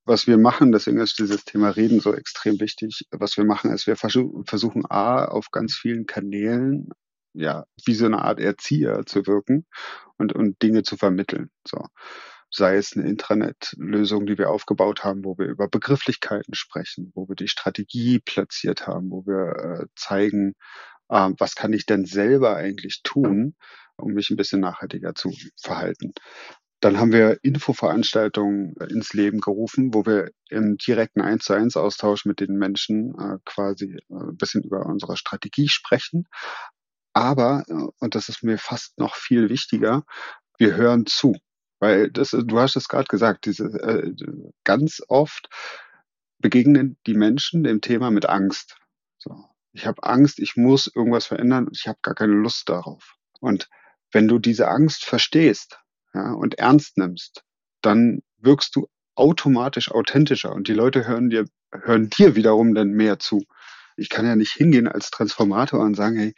Was 0.06 0.28
wir 0.28 0.38
machen, 0.38 0.72
deswegen 0.72 1.00
ist 1.00 1.20
dieses 1.20 1.44
Thema 1.44 1.70
Reden 1.70 2.00
so 2.00 2.14
extrem 2.14 2.60
wichtig. 2.60 3.06
Was 3.12 3.38
wir 3.38 3.46
machen, 3.46 3.72
ist, 3.72 3.88
wir 3.88 3.96
versuchen 3.96 4.86
A, 4.90 5.26
auf 5.26 5.52
ganz 5.52 5.76
vielen 5.76 6.06
Kanälen 6.06 6.90
ja, 7.34 7.66
wie 7.86 7.96
so 7.96 8.06
eine 8.06 8.22
Art 8.22 8.40
Erzieher 8.40 9.06
zu 9.06 9.26
wirken 9.28 9.66
und, 10.18 10.34
und 10.34 10.62
Dinge 10.62 10.84
zu 10.84 10.98
vermitteln. 10.98 11.50
So. 11.68 11.88
sei 12.52 12.76
es 12.78 12.96
eine 12.96 13.08
Intranet-Lösung, 13.10 14.26
die 14.26 14.38
wir 14.38 14.50
aufgebaut 14.52 15.04
haben, 15.04 15.26
wo 15.26 15.38
wir 15.38 15.48
über 15.48 15.68
Begrifflichkeiten 15.68 16.54
sprechen, 16.54 17.12
wo 17.16 17.28
wir 17.28 17.36
die 17.36 17.48
Strategie 17.48 18.20
platziert 18.20 18.88
haben, 18.88 19.10
wo 19.12 19.26
wir 19.26 19.82
äh, 19.82 19.86
zeigen, 19.96 20.54
äh, 21.10 21.30
was 21.40 21.56
kann 21.56 21.74
ich 21.74 21.86
denn 21.86 22.06
selber 22.06 22.56
eigentlich 22.56 23.02
tun, 23.04 23.56
um 23.98 24.14
mich 24.14 24.30
ein 24.30 24.38
bisschen 24.38 24.62
nachhaltiger 24.62 25.16
zu 25.16 25.32
verhalten. 25.62 26.14
Dann 26.80 27.00
haben 27.00 27.14
wir 27.14 27.40
Infoveranstaltungen 27.44 28.76
äh, 28.80 28.86
ins 28.92 29.14
Leben 29.14 29.40
gerufen, 29.40 29.94
wo 29.94 30.06
wir 30.06 30.32
im 30.50 30.78
direkten 30.78 31.22
1 31.22 31.46
zu 31.46 31.54
1 31.54 31.78
Austausch 31.78 32.26
mit 32.26 32.40
den 32.42 32.58
Menschen 32.58 33.16
äh, 33.18 33.38
quasi 33.46 33.98
äh, 34.10 34.16
ein 34.16 34.38
bisschen 34.38 34.64
über 34.64 34.86
unsere 34.86 35.18
Strategie 35.18 35.70
sprechen. 35.70 36.26
Aber, 37.14 37.64
äh, 37.68 37.88
und 38.00 38.16
das 38.16 38.30
ist 38.30 38.44
mir 38.44 38.58
fast 38.58 38.98
noch 38.98 39.16
viel 39.16 39.50
wichtiger, 39.50 40.04
wir 40.58 40.76
hören 40.76 41.06
zu. 41.06 41.36
Weil 41.80 42.12
das, 42.12 42.32
du 42.32 42.60
hast 42.60 42.76
es 42.76 42.88
gerade 42.88 43.08
gesagt, 43.08 43.46
diese, 43.46 43.66
äh, 43.66 44.14
ganz 44.64 45.02
oft 45.08 45.50
begegnen 46.40 46.98
die 47.08 47.14
Menschen 47.14 47.64
dem 47.64 47.82
Thema 47.82 48.12
mit 48.12 48.26
Angst. 48.28 48.78
So. 49.18 49.46
Ich 49.74 49.86
habe 49.88 50.04
Angst, 50.04 50.40
ich 50.40 50.56
muss 50.56 50.92
irgendwas 50.94 51.26
verändern, 51.26 51.68
ich 51.72 51.88
habe 51.88 52.00
gar 52.02 52.16
keine 52.16 52.34
Lust 52.34 52.70
darauf. 52.70 53.16
Und 53.40 53.70
wenn 54.12 54.28
du 54.28 54.40
diese 54.40 54.68
Angst 54.68 55.06
verstehst 55.06 55.80
ja, 56.14 56.34
und 56.34 56.60
ernst 56.60 56.98
nimmst, 56.98 57.44
dann 57.82 58.22
wirkst 58.38 58.76
du 58.76 58.88
automatisch 59.16 59.92
authentischer 59.92 60.54
und 60.54 60.68
die 60.68 60.74
Leute 60.74 61.08
hören 61.08 61.30
dir, 61.30 61.46
hören 61.72 62.10
dir 62.10 62.36
wiederum 62.36 62.76
dann 62.76 62.90
mehr 62.92 63.20
zu. 63.20 63.44
Ich 63.98 64.10
kann 64.10 64.26
ja 64.26 64.36
nicht 64.36 64.54
hingehen 64.54 64.88
als 64.88 65.12
Transformator 65.12 65.80
und 65.80 65.96
sagen, 65.96 66.18
hey, 66.18 66.34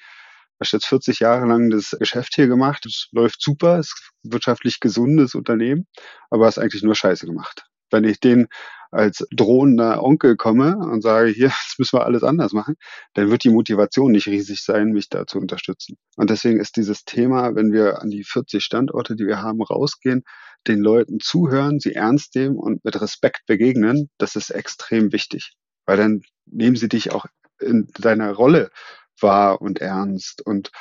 hast 0.59 0.73
jetzt 0.73 0.87
40 0.87 1.19
Jahre 1.19 1.45
lang 1.45 1.69
das 1.69 1.95
Geschäft 1.99 2.35
hier 2.35 2.47
gemacht, 2.47 2.85
es 2.85 3.07
läuft 3.11 3.41
super, 3.41 3.79
es 3.79 3.87
ist 3.87 4.11
ein 4.23 4.33
wirtschaftlich 4.33 4.79
gesundes 4.79 5.35
Unternehmen, 5.35 5.87
aber 6.29 6.45
hast 6.45 6.57
eigentlich 6.57 6.83
nur 6.83 6.95
Scheiße 6.95 7.25
gemacht. 7.25 7.65
Wenn 7.91 8.03
ich 8.03 8.19
den 8.19 8.47
als 8.91 9.25
drohender 9.31 10.01
Onkel 10.03 10.37
komme 10.37 10.77
und 10.77 11.01
sage, 11.01 11.29
hier, 11.29 11.47
jetzt 11.67 11.77
müssen 11.77 11.97
wir 11.97 12.05
alles 12.05 12.23
anders 12.23 12.53
machen, 12.53 12.75
dann 13.13 13.29
wird 13.29 13.43
die 13.43 13.49
Motivation 13.49 14.11
nicht 14.11 14.27
riesig 14.27 14.63
sein, 14.63 14.91
mich 14.91 15.09
da 15.09 15.27
zu 15.27 15.39
unterstützen. 15.39 15.97
Und 16.15 16.29
deswegen 16.29 16.59
ist 16.59 16.77
dieses 16.77 17.03
Thema, 17.03 17.55
wenn 17.55 17.73
wir 17.73 18.01
an 18.01 18.09
die 18.09 18.23
40 18.23 18.63
Standorte, 18.63 19.15
die 19.15 19.27
wir 19.27 19.41
haben, 19.41 19.61
rausgehen, 19.61 20.23
den 20.67 20.79
Leuten 20.79 21.19
zuhören, 21.19 21.79
sie 21.79 21.93
ernst 21.93 22.35
nehmen 22.35 22.57
und 22.57 22.83
mit 22.85 22.99
Respekt 22.99 23.45
begegnen, 23.45 24.09
das 24.17 24.35
ist 24.35 24.49
extrem 24.49 25.11
wichtig. 25.11 25.53
Weil 25.85 25.97
dann 25.97 26.21
nehmen 26.45 26.75
sie 26.75 26.89
dich 26.89 27.11
auch 27.11 27.25
in 27.59 27.87
deiner 27.99 28.31
Rolle 28.31 28.71
wahr 29.19 29.61
und 29.61 29.79
ernst 29.79 30.45
und 30.45 30.71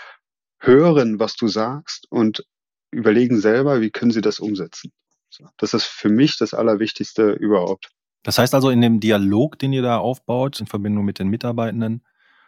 hören, 0.58 1.18
was 1.18 1.36
du 1.36 1.48
sagst 1.48 2.06
und 2.10 2.44
überlegen 2.90 3.40
selber, 3.40 3.80
wie 3.80 3.90
können 3.90 4.12
sie 4.12 4.20
das 4.20 4.38
umsetzen. 4.38 4.92
Das 5.56 5.74
ist 5.74 5.84
für 5.84 6.08
mich 6.08 6.38
das 6.38 6.54
Allerwichtigste 6.54 7.32
überhaupt. 7.32 7.90
Das 8.22 8.38
heißt 8.38 8.54
also, 8.54 8.70
in 8.70 8.80
dem 8.80 9.00
Dialog, 9.00 9.58
den 9.58 9.72
ihr 9.72 9.82
da 9.82 9.98
aufbaut, 9.98 10.60
in 10.60 10.66
Verbindung 10.66 11.04
mit 11.04 11.18
den 11.18 11.28
Mitarbeitenden, 11.28 12.04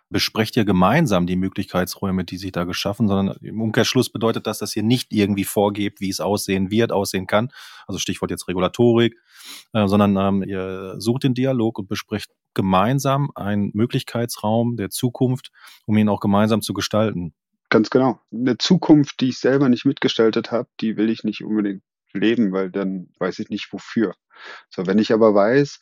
besprecht 0.09 0.57
ihr 0.57 0.65
gemeinsam 0.65 1.27
die 1.27 1.37
Möglichkeitsräume, 1.37 2.25
die 2.25 2.37
sich 2.37 2.53
da 2.53 2.65
geschaffen, 2.65 3.09
sondern 3.09 3.37
im 3.41 3.61
Umkehrschluss 3.61 4.11
bedeutet 4.11 4.47
das, 4.47 4.59
dass 4.59 4.77
ihr 4.77 4.83
nicht 4.83 5.13
irgendwie 5.13 5.45
vorgebt, 5.45 6.01
wie 6.01 6.09
es 6.09 6.21
aussehen 6.21 6.71
wird, 6.71 6.93
aussehen 6.93 7.27
kann. 7.27 7.51
Also 7.87 7.99
Stichwort 7.99 8.31
jetzt 8.31 8.49
Regulatorik, 8.49 9.17
äh, 9.73 9.87
sondern 9.87 10.17
ähm, 10.17 10.49
ihr 10.49 10.95
sucht 10.99 11.25
den 11.25 11.35
Dialog 11.35 11.79
und 11.79 11.89
besprecht 11.89 12.31
gemeinsam 12.55 13.31
einen 13.35 13.71
Möglichkeitsraum 13.75 14.77
der 14.77 14.91
Zukunft, 14.91 15.51
um 15.87 15.97
ihn 15.97 16.09
auch 16.09 16.21
gemeinsam 16.21 16.63
zu 16.63 16.73
gestalten. 16.73 17.35
Ganz 17.69 17.91
genau. 17.91 18.21
Eine 18.33 18.59
Zukunft, 18.59 19.21
die 19.21 19.31
ich 19.31 19.39
selber 19.39 19.69
nicht 19.69 19.85
mitgestaltet 19.85 20.53
habe, 20.53 20.69
die 20.81 20.97
will 20.97 21.11
ich 21.11 21.25
nicht 21.25 21.43
unbedingt 21.43 21.83
leben, 22.13 22.53
weil 22.53 22.71
dann 22.71 23.11
weiß 23.19 23.41
ich 23.41 23.51
nicht 23.51 23.73
wofür. 23.73 24.15
So, 24.71 24.87
wenn 24.87 24.99
ich 24.99 25.13
aber 25.13 25.35
weiß, 25.35 25.81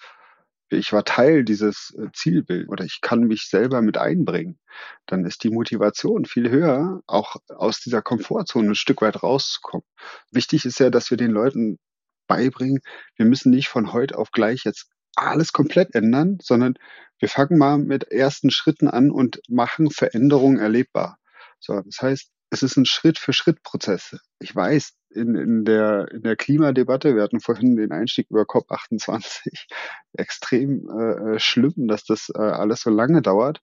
ich 0.71 0.93
war 0.93 1.05
Teil 1.05 1.45
dieses 1.45 1.95
äh, 1.99 2.09
Zielbild 2.13 2.69
oder 2.69 2.85
ich 2.85 3.01
kann 3.01 3.21
mich 3.21 3.49
selber 3.49 3.83
mit 3.83 3.99
einbringen, 3.99 4.59
dann 5.07 5.25
ist 5.25 5.45
die 5.45 5.51
Motivation 5.51 6.25
viel 6.25 6.51
höher, 6.51 7.01
auch 7.07 7.37
aus 7.49 7.81
dieser 7.81 8.03
Komfortzone 8.03 8.71
ein 8.71 8.75
Stück 8.75 9.03
weit 9.03 9.23
rauszukommen. 9.23 9.87
Wichtig 10.31 10.65
ist 10.65 10.81
ja, 10.81 10.91
dass 10.91 11.11
wir 11.11 11.17
den 11.17 11.31
Leuten 11.31 11.79
beibringen, 12.27 12.81
wir 13.17 13.27
müssen 13.27 13.51
nicht 13.51 13.69
von 13.69 13.93
heute 13.93 14.17
auf 14.19 14.31
gleich 14.31 14.65
jetzt 14.65 14.89
alles 15.17 15.53
komplett 15.53 15.95
ändern, 15.95 16.39
sondern 16.43 16.75
wir 17.19 17.29
fangen 17.29 17.59
mal 17.59 17.79
mit 17.79 18.11
ersten 18.11 18.51
Schritten 18.51 18.89
an 18.89 19.11
und 19.11 19.41
machen 19.49 19.91
Veränderungen 19.91 20.59
erlebbar. 20.59 21.19
So, 21.61 21.81
das 21.81 22.03
heißt, 22.03 22.31
es 22.55 22.63
ist 22.63 22.77
ein 22.77 22.87
Schritt-für-Schritt-Prozess. 22.87 24.17
Ich 24.39 24.55
weiß, 24.55 24.93
in, 25.11 25.35
in, 25.35 25.65
der, 25.65 26.09
in 26.13 26.23
der 26.23 26.37
Klimadebatte, 26.37 27.17
wir 27.17 27.23
hatten 27.23 27.41
vorhin 27.41 27.75
den 27.75 27.91
Einstieg 27.91 28.29
über 28.31 28.43
COP28, 28.43 29.67
extrem 30.13 30.89
äh, 30.89 31.39
schlimm, 31.41 31.89
dass 31.89 32.05
das 32.05 32.31
äh, 32.33 32.39
alles 32.39 32.83
so 32.83 32.91
lange 32.91 33.23
dauert. 33.23 33.61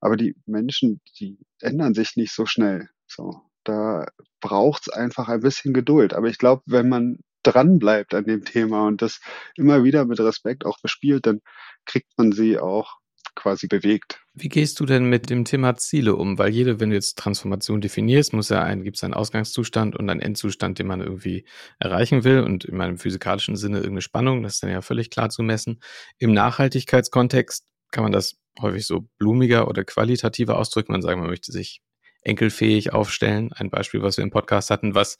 Aber 0.00 0.16
die 0.16 0.34
Menschen, 0.44 1.00
die 1.20 1.38
ändern 1.60 1.94
sich 1.94 2.16
nicht 2.16 2.32
so 2.32 2.44
schnell. 2.44 2.88
So, 3.06 3.42
da 3.62 4.06
braucht 4.40 4.88
es 4.88 4.92
einfach 4.92 5.28
ein 5.28 5.40
bisschen 5.40 5.72
Geduld. 5.72 6.12
Aber 6.12 6.26
ich 6.26 6.38
glaube, 6.38 6.62
wenn 6.66 6.88
man 6.88 7.18
dran 7.44 7.78
bleibt 7.78 8.12
an 8.12 8.24
dem 8.24 8.44
Thema 8.44 8.86
und 8.86 9.02
das 9.02 9.20
immer 9.56 9.84
wieder 9.84 10.04
mit 10.04 10.18
Respekt 10.18 10.66
auch 10.66 10.80
bespielt, 10.80 11.26
dann 11.26 11.40
kriegt 11.84 12.10
man 12.16 12.32
sie 12.32 12.58
auch 12.58 12.98
quasi 13.34 13.66
bewegt. 13.66 14.20
Wie 14.34 14.48
gehst 14.48 14.80
du 14.80 14.86
denn 14.86 15.04
mit 15.04 15.30
dem 15.30 15.44
Thema 15.44 15.76
Ziele 15.76 16.16
um? 16.16 16.38
Weil 16.38 16.50
jede, 16.50 16.80
wenn 16.80 16.90
du 16.90 16.96
jetzt 16.96 17.18
Transformation 17.18 17.80
definierst, 17.80 18.32
muss 18.32 18.48
ja 18.48 18.62
ein, 18.62 18.82
gibt 18.82 18.96
es 18.96 19.04
einen 19.04 19.14
Ausgangszustand 19.14 19.96
und 19.96 20.08
einen 20.08 20.20
Endzustand, 20.20 20.78
den 20.78 20.86
man 20.86 21.00
irgendwie 21.00 21.44
erreichen 21.78 22.24
will 22.24 22.40
und 22.40 22.64
in 22.64 22.76
meinem 22.76 22.98
physikalischen 22.98 23.56
Sinne 23.56 23.78
irgendeine 23.78 24.02
Spannung, 24.02 24.42
das 24.42 24.54
ist 24.54 24.62
dann 24.62 24.70
ja 24.70 24.82
völlig 24.82 25.10
klar 25.10 25.30
zu 25.30 25.42
messen. 25.42 25.80
Im 26.18 26.32
Nachhaltigkeitskontext 26.32 27.66
kann 27.90 28.04
man 28.04 28.12
das 28.12 28.36
häufig 28.60 28.86
so 28.86 29.08
blumiger 29.18 29.68
oder 29.68 29.84
qualitativer 29.84 30.58
ausdrücken. 30.58 30.92
Man 30.92 31.02
sagt, 31.02 31.18
man 31.18 31.28
möchte 31.28 31.52
sich 31.52 31.80
enkelfähig 32.22 32.92
aufstellen. 32.92 33.52
Ein 33.52 33.70
Beispiel, 33.70 34.02
was 34.02 34.16
wir 34.16 34.24
im 34.24 34.30
Podcast 34.30 34.70
hatten, 34.70 34.94
was 34.94 35.18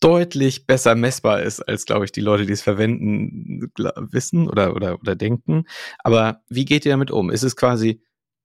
deutlich 0.00 0.66
besser 0.66 0.94
messbar 0.94 1.42
ist, 1.42 1.60
als, 1.60 1.86
glaube 1.86 2.04
ich, 2.04 2.12
die 2.12 2.20
Leute, 2.20 2.46
die 2.46 2.52
es 2.52 2.62
verwenden, 2.62 3.70
wissen 4.10 4.48
oder, 4.48 4.74
oder, 4.74 5.00
oder 5.00 5.16
denken. 5.16 5.64
Aber 5.98 6.42
wie 6.48 6.64
geht 6.64 6.84
ihr 6.84 6.92
damit 6.92 7.10
um? 7.10 7.30
Ist 7.30 7.42
es 7.42 7.56
quasi 7.56 8.02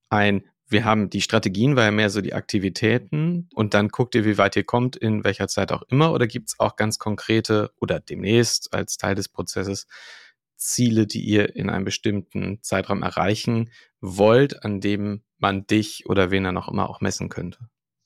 ein, 0.09 0.43
wir 0.67 0.85
haben 0.85 1.09
die 1.09 1.21
Strategien, 1.21 1.75
war 1.75 1.83
ja 1.85 1.91
mehr 1.91 2.09
so 2.09 2.21
die 2.21 2.33
Aktivitäten 2.33 3.49
und 3.53 3.73
dann 3.73 3.89
guckt 3.89 4.15
ihr, 4.15 4.23
wie 4.23 4.37
weit 4.37 4.55
ihr 4.55 4.63
kommt, 4.63 4.95
in 4.95 5.23
welcher 5.23 5.49
Zeit 5.49 5.71
auch 5.71 5.81
immer, 5.83 6.13
oder 6.13 6.27
gibt 6.27 6.49
es 6.49 6.59
auch 6.59 6.77
ganz 6.77 6.99
konkrete 6.99 7.71
oder 7.79 7.99
demnächst 7.99 8.73
als 8.73 8.97
Teil 8.97 9.15
des 9.15 9.27
Prozesses 9.27 9.87
Ziele, 10.55 11.07
die 11.07 11.21
ihr 11.21 11.55
in 11.55 11.69
einem 11.69 11.85
bestimmten 11.85 12.59
Zeitraum 12.61 13.01
erreichen 13.01 13.71
wollt, 13.99 14.63
an 14.63 14.79
dem 14.79 15.23
man 15.39 15.65
dich 15.65 16.05
oder 16.07 16.31
wen 16.31 16.45
er 16.45 16.51
noch 16.51 16.69
immer 16.69 16.89
auch 16.89 17.01
messen 17.01 17.29
könnte? 17.29 17.57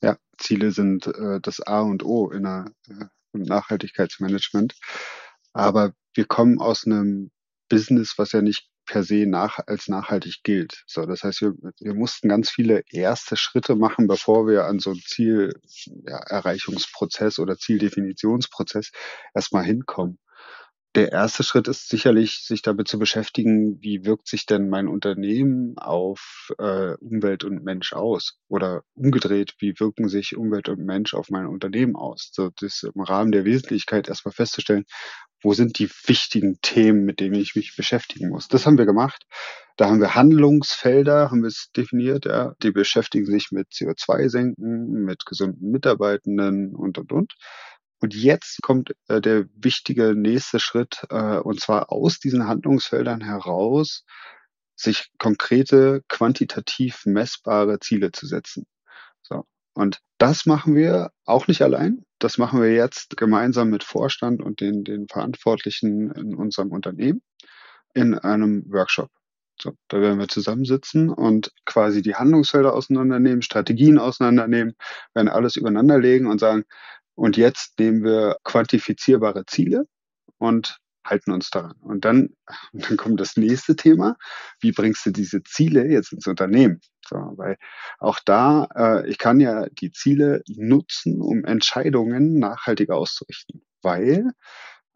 Ja, 0.02 0.16
Ziele 0.38 0.70
sind 0.72 1.06
äh, 1.06 1.40
das 1.40 1.60
A 1.60 1.82
und 1.82 2.02
O 2.04 2.30
in 2.30 2.46
einer 2.46 2.70
äh, 2.88 3.06
und 3.40 3.48
Nachhaltigkeitsmanagement. 3.48 4.74
Aber 5.52 5.92
wir 6.14 6.26
kommen 6.26 6.60
aus 6.60 6.86
einem 6.86 7.30
Business, 7.68 8.14
was 8.16 8.30
ja 8.32 8.42
nicht 8.42 8.68
per 8.86 9.02
se 9.02 9.26
nach, 9.26 9.58
als 9.66 9.88
nachhaltig 9.88 10.42
gilt. 10.44 10.84
So, 10.86 11.06
das 11.06 11.24
heißt, 11.24 11.40
wir, 11.40 11.54
wir 11.80 11.94
mussten 11.94 12.28
ganz 12.28 12.50
viele 12.50 12.82
erste 12.90 13.36
Schritte 13.36 13.74
machen, 13.74 14.06
bevor 14.06 14.46
wir 14.46 14.66
an 14.66 14.78
so 14.78 14.90
einen 14.90 15.00
Zielerreichungsprozess 15.00 17.38
ja, 17.38 17.42
oder 17.42 17.58
Zieldefinitionsprozess 17.58 18.92
erstmal 19.34 19.64
hinkommen 19.64 20.20
der 20.96 21.12
erste 21.12 21.42
Schritt 21.42 21.68
ist 21.68 21.88
sicherlich, 21.88 22.42
sich 22.42 22.62
damit 22.62 22.88
zu 22.88 22.98
beschäftigen, 22.98 23.80
wie 23.82 24.04
wirkt 24.06 24.26
sich 24.28 24.46
denn 24.46 24.70
mein 24.70 24.88
Unternehmen 24.88 25.76
auf 25.76 26.50
äh, 26.58 26.94
Umwelt 26.94 27.44
und 27.44 27.62
Mensch 27.62 27.92
aus? 27.92 28.38
Oder 28.48 28.82
umgedreht, 28.94 29.54
wie 29.58 29.78
wirken 29.78 30.08
sich 30.08 30.36
Umwelt 30.36 30.70
und 30.70 30.84
Mensch 30.84 31.12
auf 31.12 31.28
mein 31.28 31.46
Unternehmen 31.46 31.96
aus? 31.96 32.30
So, 32.32 32.50
das 32.60 32.82
im 32.82 33.00
Rahmen 33.02 33.30
der 33.30 33.44
Wesentlichkeit 33.44 34.08
erstmal 34.08 34.32
festzustellen, 34.32 34.84
wo 35.42 35.52
sind 35.52 35.78
die 35.78 35.90
wichtigen 36.06 36.58
Themen, 36.62 37.04
mit 37.04 37.20
denen 37.20 37.34
ich 37.34 37.54
mich 37.54 37.76
beschäftigen 37.76 38.30
muss. 38.30 38.48
Das 38.48 38.64
haben 38.66 38.78
wir 38.78 38.86
gemacht. 38.86 39.22
Da 39.76 39.90
haben 39.90 40.00
wir 40.00 40.14
Handlungsfelder, 40.14 41.30
haben 41.30 41.42
wir 41.42 41.48
es 41.48 41.70
definiert, 41.76 42.24
ja. 42.24 42.54
Die 42.62 42.70
beschäftigen 42.70 43.26
sich 43.26 43.50
mit 43.50 43.68
CO2-Senken, 43.68 45.04
mit 45.04 45.26
gesunden 45.26 45.70
Mitarbeitenden 45.70 46.74
und, 46.74 46.96
und, 46.96 47.12
und. 47.12 47.34
Und 48.00 48.14
jetzt 48.14 48.60
kommt 48.62 48.94
äh, 49.08 49.20
der 49.20 49.46
wichtige 49.54 50.14
nächste 50.14 50.60
Schritt, 50.60 51.06
äh, 51.10 51.38
und 51.38 51.60
zwar 51.60 51.90
aus 51.90 52.18
diesen 52.18 52.46
Handlungsfeldern 52.46 53.22
heraus, 53.22 54.04
sich 54.74 55.10
konkrete, 55.18 56.02
quantitativ 56.08 57.06
messbare 57.06 57.78
Ziele 57.80 58.12
zu 58.12 58.26
setzen. 58.26 58.66
So. 59.22 59.44
Und 59.74 60.00
das 60.18 60.46
machen 60.46 60.74
wir 60.74 61.10
auch 61.24 61.48
nicht 61.48 61.62
allein. 61.62 62.04
Das 62.18 62.38
machen 62.38 62.62
wir 62.62 62.72
jetzt 62.72 63.16
gemeinsam 63.16 63.70
mit 63.70 63.84
Vorstand 63.84 64.42
und 64.42 64.60
den, 64.60 64.84
den 64.84 65.06
Verantwortlichen 65.08 66.10
in 66.12 66.34
unserem 66.34 66.72
Unternehmen 66.72 67.22
in 67.94 68.14
einem 68.18 68.64
Workshop. 68.70 69.10
So, 69.60 69.72
da 69.88 70.00
werden 70.00 70.18
wir 70.18 70.28
zusammensitzen 70.28 71.08
und 71.08 71.50
quasi 71.64 72.02
die 72.02 72.14
Handlungsfelder 72.14 72.74
auseinandernehmen, 72.74 73.40
Strategien 73.40 73.98
auseinandernehmen, 73.98 74.74
werden 75.14 75.28
alles 75.28 75.56
übereinander 75.56 75.98
legen 75.98 76.26
und 76.26 76.38
sagen, 76.38 76.64
und 77.16 77.36
jetzt 77.36 77.78
nehmen 77.78 78.04
wir 78.04 78.36
quantifizierbare 78.44 79.44
Ziele 79.46 79.86
und 80.38 80.78
halten 81.04 81.32
uns 81.32 81.50
daran. 81.50 81.76
Und 81.80 82.04
dann, 82.04 82.30
dann 82.72 82.96
kommt 82.96 83.20
das 83.20 83.36
nächste 83.36 83.74
Thema. 83.74 84.16
Wie 84.60 84.72
bringst 84.72 85.06
du 85.06 85.10
diese 85.10 85.42
Ziele 85.42 85.86
jetzt 85.86 86.12
ins 86.12 86.26
Unternehmen? 86.26 86.80
So, 87.08 87.16
weil 87.36 87.56
auch 87.98 88.20
da, 88.24 88.68
äh, 88.74 89.08
ich 89.08 89.18
kann 89.18 89.40
ja 89.40 89.66
die 89.70 89.92
Ziele 89.92 90.42
nutzen, 90.48 91.20
um 91.20 91.44
Entscheidungen 91.44 92.38
nachhaltiger 92.38 92.96
auszurichten. 92.96 93.62
Weil, 93.82 94.32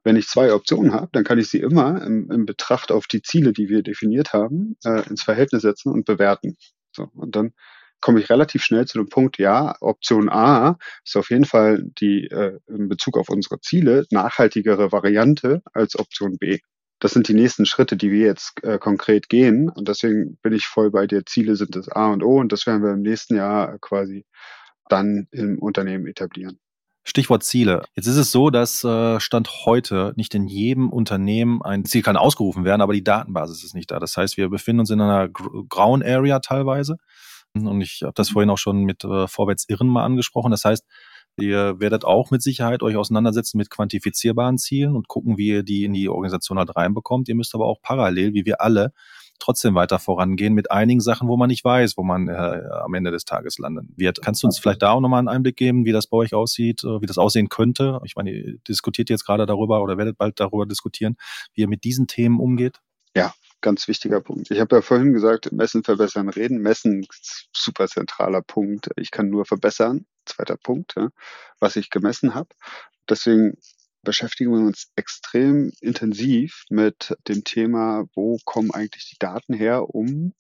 wenn 0.03 0.17
ich 0.17 0.27
zwei 0.27 0.53
Optionen 0.53 0.93
habe, 0.93 1.09
dann 1.13 1.25
kann 1.25 1.39
ich 1.39 1.49
sie 1.49 1.61
immer 1.61 2.03
im, 2.03 2.31
im 2.31 2.47
Betracht 2.47 2.91
auf 2.91 3.07
die 3.07 3.23
Ziele, 3.23 3.53
die 3.53 3.69
wir 3.69 3.83
definiert 3.83 4.33
haben, 4.33 4.77
äh, 4.85 5.09
ins 5.09 5.23
Verhältnis 5.23 5.63
setzen 5.63 5.93
und 5.93 6.05
bewerten. 6.05 6.57
So, 6.93 7.09
und 7.15 7.37
dann 7.37 7.53
komme 8.01 8.21
ich 8.21 8.31
relativ 8.31 8.63
schnell 8.63 8.87
zu 8.87 8.99
dem 8.99 9.09
Punkt, 9.09 9.39
ja, 9.39 9.75
Option 9.81 10.29
A 10.29 10.79
ist 11.05 11.17
auf 11.17 11.31
jeden 11.31 11.45
Fall 11.45 11.85
die 12.01 12.27
äh, 12.27 12.59
in 12.69 12.89
Bezug 12.89 13.19
auf 13.19 13.29
unsere 13.29 13.61
Ziele 13.61 14.07
nachhaltigere 14.11 14.93
Variante 14.93 15.63
als 15.73 15.99
Option 15.99 16.39
B. 16.39 16.59
Das 17.01 17.13
sind 17.13 17.29
die 17.29 17.35
nächsten 17.35 17.65
Schritte, 17.65 17.97
die 17.97 18.11
wir 18.11 18.27
jetzt 18.27 18.63
äh, 18.63 18.79
konkret 18.79 19.29
gehen. 19.31 19.71
Und 19.71 19.89
deswegen 19.89 20.37
bin 20.43 20.53
ich 20.53 20.67
voll 20.67 20.91
bei 20.91 21.07
dir. 21.07 21.25
Ziele 21.25 21.57
sind 21.57 21.75
das 21.75 21.89
A 21.89 22.13
und 22.13 22.23
O 22.23 22.39
und 22.39 22.53
das 22.53 22.67
werden 22.67 22.83
wir 22.83 22.93
im 22.93 23.03
nächsten 23.03 23.37
Jahr 23.37 23.79
quasi 23.79 24.27
dann 24.89 25.27
im 25.31 25.59
Unternehmen 25.59 26.07
etablieren. 26.07 26.59
Stichwort 27.03 27.43
Ziele. 27.43 27.85
Jetzt 27.95 28.07
ist 28.07 28.17
es 28.17 28.31
so, 28.31 28.51
dass 28.51 28.85
äh, 28.85 29.19
Stand 29.21 29.65
heute 29.65 30.13
nicht 30.17 30.35
in 30.35 30.47
jedem 30.47 30.91
Unternehmen 30.91 31.63
ein 31.63 31.87
Ziel 31.87 32.03
kann 32.03 32.19
ausgerufen 32.19 32.65
werden, 32.65 32.83
aber 32.83 32.93
die 32.93 33.03
Datenbasis 33.03 33.65
ist 33.65 33.75
nicht 33.75 33.91
da. 33.91 33.99
Das 33.99 34.17
heißt, 34.17 34.37
wir 34.37 34.51
befinden 34.51 34.81
uns 34.81 34.91
in 34.91 35.01
einer 35.01 35.29
grauen 35.29 36.03
Area 36.03 36.41
teilweise. 36.41 36.99
Und 37.55 37.81
ich 37.81 38.03
habe 38.03 38.13
das 38.15 38.31
vorhin 38.31 38.51
auch 38.51 38.59
schon 38.59 38.85
mit 38.85 39.05
äh, 39.05 39.27
Vorwärts 39.27 39.69
Irren 39.69 39.89
mal 39.89 40.05
angesprochen. 40.05 40.51
Das 40.51 40.65
heißt, 40.65 40.87
ihr 41.37 41.81
werdet 41.81 42.05
auch 42.05 42.31
mit 42.31 42.43
Sicherheit 42.43 42.83
euch 42.83 42.97
auseinandersetzen 42.97 43.59
mit 43.59 43.71
quantifizierbaren 43.71 44.59
Zielen 44.59 44.95
und 44.95 45.09
gucken, 45.09 45.37
wie 45.37 45.49
ihr 45.49 45.63
die 45.63 45.85
in 45.85 45.93
die 45.93 46.09
Organisation 46.09 46.59
halt 46.59 46.77
reinbekommt. 46.77 47.29
Ihr 47.29 47.35
müsst 47.35 47.55
aber 47.55 47.67
auch 47.67 47.81
parallel, 47.83 48.35
wie 48.35 48.45
wir 48.45 48.61
alle, 48.61 48.93
trotzdem 49.41 49.75
weiter 49.75 49.99
vorangehen 49.99 50.55
mit 50.55 50.71
einigen 50.71 51.01
Sachen, 51.01 51.27
wo 51.27 51.37
man 51.37 51.49
nicht 51.49 51.65
weiß, 51.65 51.97
wo 51.97 52.05
man 52.05 52.29
äh, 52.29 52.63
am 52.85 52.95
Ende 52.95 53.11
des 53.11 53.25
Tages 53.25 53.59
landen 53.59 53.93
wird. 53.97 54.23
Kannst 54.23 54.43
du 54.43 54.47
uns 54.47 54.59
vielleicht 54.59 54.83
da 54.83 54.93
auch 54.93 55.01
nochmal 55.01 55.19
einen 55.19 55.29
Einblick 55.29 55.57
geben, 55.57 55.85
wie 55.85 55.93
das 55.93 56.07
bei 56.07 56.19
euch 56.19 56.35
aussieht, 56.35 56.85
äh, 56.85 57.01
wie 57.01 57.07
das 57.07 57.19
aussehen 57.19 57.49
könnte? 57.49 58.01
Ich 58.05 58.15
meine, 58.17 58.31
ihr 58.31 58.59
diskutiert 58.69 59.11
jetzt 59.11 59.25
gerade 59.25 59.47
darüber 59.47 59.83
oder 59.83 59.99
werdet 59.99 60.19
bald 60.19 60.39
darüber 60.39 60.67
diskutieren, 60.67 61.17
wie 61.55 61.63
ihr 61.63 61.69
mit 61.69 61.85
diesen 61.85 62.07
Themen 62.07 62.39
umgeht. 62.39 62.81
Ja, 63.17 63.33
ganz 63.61 63.89
wichtiger 63.89 64.21
Punkt. 64.21 64.51
Ich 64.51 64.61
habe 64.61 64.77
ja 64.77 64.83
vorhin 64.83 65.13
gesagt, 65.13 65.53
messen, 65.53 65.85
verbessern, 65.85 66.29
reden. 66.29 66.59
Messen, 66.59 67.07
super 67.53 67.89
zentraler 67.89 68.43
Punkt. 68.43 68.91
Ich 68.97 69.11
kann 69.11 69.29
nur 69.29 69.45
verbessern. 69.45 70.07
Zweiter 70.27 70.57
Punkt, 70.57 70.95
ja, 70.97 71.09
was 71.59 71.77
ich 71.77 71.91
gemessen 71.91 72.35
habe. 72.35 72.49
Deswegen 73.09 73.55
beschäftigen 74.03 74.53
wir 74.53 74.61
uns 74.61 74.91
extrem 74.97 75.73
intensiv 75.81 76.65
mit 76.71 77.15
dem 77.29 77.45
Thema, 77.45 78.05
wo 78.15 78.39
kommen 78.45 78.71
eigentlich 78.71 79.09
die 79.11 79.19
Daten 79.19 79.55
her, 79.55 79.95
um 79.95 80.35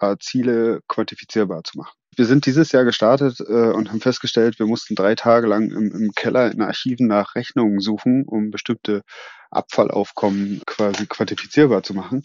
äh, 0.00 0.16
Ziele 0.18 0.80
quantifizierbar 0.88 1.64
zu 1.64 1.78
machen. 1.78 1.92
Wir 2.16 2.26
sind 2.26 2.46
dieses 2.46 2.72
Jahr 2.72 2.84
gestartet 2.84 3.40
äh, 3.40 3.70
und 3.70 3.90
haben 3.90 4.00
festgestellt, 4.00 4.58
wir 4.58 4.66
mussten 4.66 4.94
drei 4.94 5.14
Tage 5.14 5.46
lang 5.46 5.70
im, 5.70 5.92
im 5.92 6.12
Keller 6.12 6.50
in 6.50 6.60
Archiven 6.60 7.06
nach 7.06 7.34
Rechnungen 7.34 7.80
suchen, 7.80 8.24
um 8.26 8.50
bestimmte 8.50 9.02
Abfallaufkommen 9.50 10.62
quasi 10.66 11.06
quantifizierbar 11.06 11.82
zu 11.82 11.94
machen. 11.94 12.24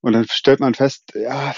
Und 0.00 0.12
dann 0.12 0.26
stellt 0.28 0.60
man 0.60 0.74
fest, 0.74 1.12
ja, 1.14 1.54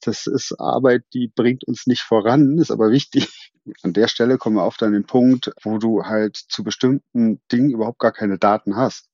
das 0.00 0.26
ist 0.26 0.58
Arbeit, 0.58 1.04
die 1.14 1.30
bringt 1.34 1.64
uns 1.64 1.86
nicht 1.86 2.02
voran, 2.02 2.58
ist 2.58 2.70
aber 2.70 2.90
wichtig. 2.90 3.52
An 3.82 3.92
der 3.92 4.08
Stelle 4.08 4.38
kommen 4.38 4.56
wir 4.56 4.64
oft 4.64 4.82
an 4.82 4.92
den 4.92 5.06
Punkt, 5.06 5.52
wo 5.62 5.78
du 5.78 6.02
halt 6.02 6.36
zu 6.36 6.64
bestimmten 6.64 7.40
Dingen 7.52 7.70
überhaupt 7.70 8.00
gar 8.00 8.12
keine 8.12 8.38
Daten 8.38 8.74
hast. 8.74 9.08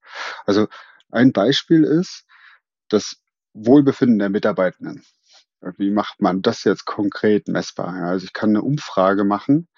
Also 0.46 0.68
ein 1.10 1.32
Beispiel 1.32 1.84
ist 1.84 2.24
das 2.88 3.16
Wohlbefinden 3.66 4.18
der 4.18 4.30
Mitarbeitenden. 4.30 5.04
Wie 5.76 5.90
macht 5.90 6.20
man 6.20 6.42
das 6.42 6.64
jetzt 6.64 6.84
konkret 6.84 7.48
messbar? 7.48 7.94
also 7.94 8.24
ich 8.24 8.32
kann 8.32 8.50
eine 8.50 8.62
Umfrage 8.62 9.24
machen 9.24 9.68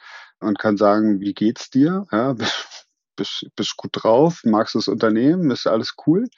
und 0.40 0.59
kann 0.59 0.77
sagen, 0.77 1.21
wie 1.21 1.33
geht's 1.35 1.71
dir? 1.71 2.07
Ja, 2.12 2.35
bist, 3.16 3.49
bist 3.57 3.77
gut 3.77 3.90
drauf? 3.93 4.43
Magst 4.45 4.75
du 4.75 4.79
das 4.79 4.88
Unternehmen? 4.88 5.51
Ist 5.51 5.66
alles 5.66 5.95
cool? 6.07 6.29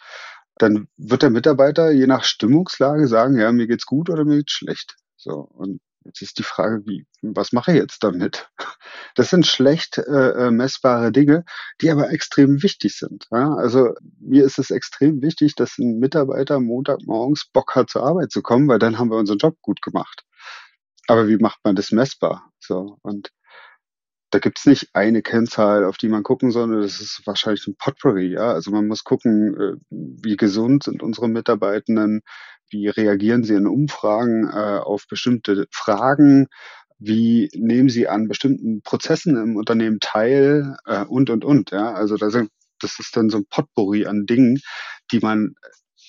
Dann 0.59 0.89
wird 0.97 1.23
der 1.23 1.31
Mitarbeiter 1.31 1.91
je 1.91 2.07
nach 2.07 2.25
Stimmungslage 2.25 3.09
sagen, 3.09 3.39
ja, 3.39 3.51
mir 3.53 3.67
geht's 3.67 3.87
gut 3.87 4.11
oder 4.11 4.25
mir 4.25 4.39
geht's 4.39 4.53
schlecht. 4.53 4.97
So. 5.17 5.39
Und 5.41 5.81
Jetzt 6.05 6.23
ist 6.23 6.39
die 6.39 6.43
Frage, 6.43 6.83
wie, 6.87 7.07
was 7.23 7.53
mache 7.53 7.73
ich 7.73 7.79
jetzt 7.79 8.03
damit? 8.03 8.49
Das 9.15 9.29
sind 9.29 9.47
schlecht 9.47 9.99
äh, 9.99 10.47
äh, 10.47 10.51
messbare 10.51 11.13
Dinge, 11.13 11.45
die 11.81 11.91
aber 11.91 12.11
extrem 12.11 12.63
wichtig 12.63 12.97
sind. 12.97 13.27
Ja? 13.31 13.55
Also 13.55 13.95
mir 14.21 14.45
ist 14.45 14.59
es 14.59 14.71
extrem 14.71 15.21
wichtig, 15.21 15.55
dass 15.55 15.77
ein 15.79 15.99
Mitarbeiter 15.99 16.61
Montagmorgens 16.61 17.47
Bock 17.53 17.75
hat, 17.75 17.91
zur 17.91 18.05
Arbeit 18.05 18.33
zu 18.33 18.41
kommen, 18.43 18.69
weil 18.69 18.79
dann 18.79 18.99
haben 18.99 19.11
wir 19.11 19.19
unseren 19.19 19.39
Job 19.39 19.57
gut 19.61 19.83
gemacht. 19.83 20.25
Aber 21.09 21.29
wie 21.29 21.37
macht 21.37 21.61
man 21.63 21.77
das 21.77 21.91
messbar? 21.91 22.51
So 22.59 22.99
und 23.03 23.31
da 24.33 24.39
gibt's 24.39 24.65
nicht 24.65 24.89
eine 24.95 25.21
Kennzahl, 25.21 25.85
auf 25.85 25.99
die 25.99 26.09
man 26.09 26.23
gucken 26.23 26.51
soll, 26.53 26.81
das 26.81 27.01
ist 27.01 27.23
wahrscheinlich 27.27 27.67
ein 27.67 27.77
Potpourri, 27.77 28.33
ja. 28.33 28.53
Also 28.53 28.71
man 28.71 28.87
muss 28.89 29.05
gucken, 29.05 29.55
äh, 29.61 29.77
wie 29.91 30.37
gesund 30.37 30.85
sind 30.85 31.03
unsere 31.03 31.29
Mitarbeitenden, 31.29 32.23
wie 32.73 32.89
reagieren 32.89 33.45
sie 33.45 33.55
in 33.55 33.67
Umfragen 33.67 34.49
äh, 34.49 34.79
auf 34.79 35.07
bestimmte 35.07 35.67
Fragen, 35.71 36.49
wie 36.99 37.51
nehmen 37.55 37.89
sie 37.89 38.09
an 38.09 38.29
bestimmten 38.29 38.83
Prozessen 38.83 39.37
im 39.37 39.57
Unternehmen 39.57 39.99
teil 40.01 40.77
äh, 40.87 41.05
und 41.05 41.31
und 41.31 41.45
und, 41.45 41.71
ja. 41.71 41.93
Also 41.93 42.17
das, 42.17 42.35
das 42.81 42.99
ist 42.99 43.17
dann 43.17 43.29
so 43.29 43.39
ein 43.39 43.47
Potpourri 43.49 44.07
an 44.07 44.27
Dingen, 44.27 44.61
die 45.11 45.21
man 45.21 45.55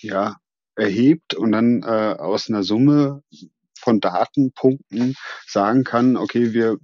ja 0.01 0.37
erhebt 0.75 1.33
und 1.33 1.51
dann 1.51 1.83
äh, 1.83 2.15
aus 2.17 2.49
einer 2.49 2.63
Summe 2.63 3.23
von 3.77 3.99
Datenpunkten 3.99 5.15
sagen 5.47 5.83
kann, 5.83 6.15
okay, 6.15 6.53
wir 6.53 6.77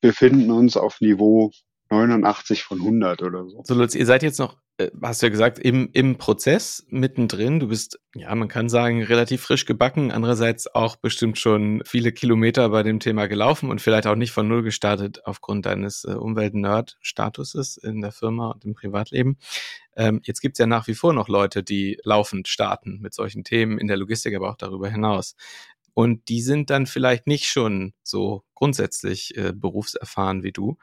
befinden 0.00 0.50
uns 0.50 0.76
auf 0.76 1.00
Niveau 1.00 1.50
89 1.90 2.62
von 2.62 2.78
100 2.78 3.22
oder 3.22 3.46
so. 3.46 3.62
So, 3.64 3.74
Lutz, 3.74 3.94
ihr 3.94 4.06
seid 4.06 4.22
jetzt 4.22 4.38
noch, 4.38 4.56
hast 5.02 5.22
du 5.22 5.26
ja 5.26 5.30
gesagt, 5.30 5.58
im, 5.58 5.90
im 5.92 6.18
Prozess 6.18 6.86
mittendrin. 6.88 7.58
Du 7.58 7.68
bist, 7.68 7.98
ja, 8.14 8.32
man 8.34 8.48
kann 8.48 8.68
sagen, 8.68 9.02
relativ 9.02 9.42
frisch 9.42 9.64
gebacken. 9.64 10.12
Andererseits 10.12 10.72
auch 10.72 10.96
bestimmt 10.96 11.38
schon 11.38 11.82
viele 11.84 12.12
Kilometer 12.12 12.68
bei 12.68 12.84
dem 12.84 13.00
Thema 13.00 13.26
gelaufen 13.26 13.70
und 13.70 13.80
vielleicht 13.80 14.06
auch 14.06 14.14
nicht 14.14 14.30
von 14.30 14.46
Null 14.46 14.62
gestartet 14.62 15.24
aufgrund 15.24 15.66
deines 15.66 16.04
äh, 16.04 16.12
Umwelt-Nerd-Statuses 16.12 17.76
in 17.76 18.00
der 18.00 18.12
Firma 18.12 18.50
und 18.52 18.64
im 18.64 18.74
Privatleben. 18.74 19.38
Ähm, 19.96 20.20
jetzt 20.22 20.40
gibt's 20.40 20.60
ja 20.60 20.66
nach 20.66 20.86
wie 20.86 20.94
vor 20.94 21.12
noch 21.12 21.28
Leute, 21.28 21.64
die 21.64 21.98
laufend 22.04 22.46
starten 22.46 23.00
mit 23.00 23.14
solchen 23.14 23.42
Themen 23.42 23.78
in 23.78 23.88
der 23.88 23.96
Logistik, 23.96 24.36
aber 24.36 24.50
auch 24.50 24.56
darüber 24.56 24.88
hinaus. 24.88 25.34
Und 25.92 26.28
die 26.28 26.40
sind 26.40 26.70
dann 26.70 26.86
vielleicht 26.86 27.26
nicht 27.26 27.46
schon 27.46 27.94
so 28.04 28.44
grundsätzlich 28.54 29.36
äh, 29.36 29.52
berufserfahren 29.52 30.44
wie 30.44 30.52
du. 30.52 30.78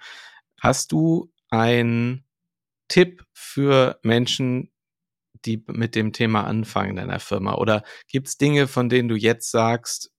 Hast 0.60 0.92
du 0.92 1.32
einen 1.50 2.25
Tipp 2.88 3.24
für 3.34 4.00
Menschen, 4.04 4.72
die 5.46 5.64
mit 5.68 5.96
dem 5.96 6.14
Thema 6.14 6.46
anfangen 6.46 6.92
in 6.92 6.96
deiner 6.98 7.20
Firma? 7.20 7.56
Oder 7.56 7.84
gibt 8.08 8.28
es 8.28 8.38
Dinge, 8.38 8.68
von 8.68 8.90
denen 8.90 9.10
du 9.10 9.16
jetzt 9.16 9.52
sagst, 9.52 10.12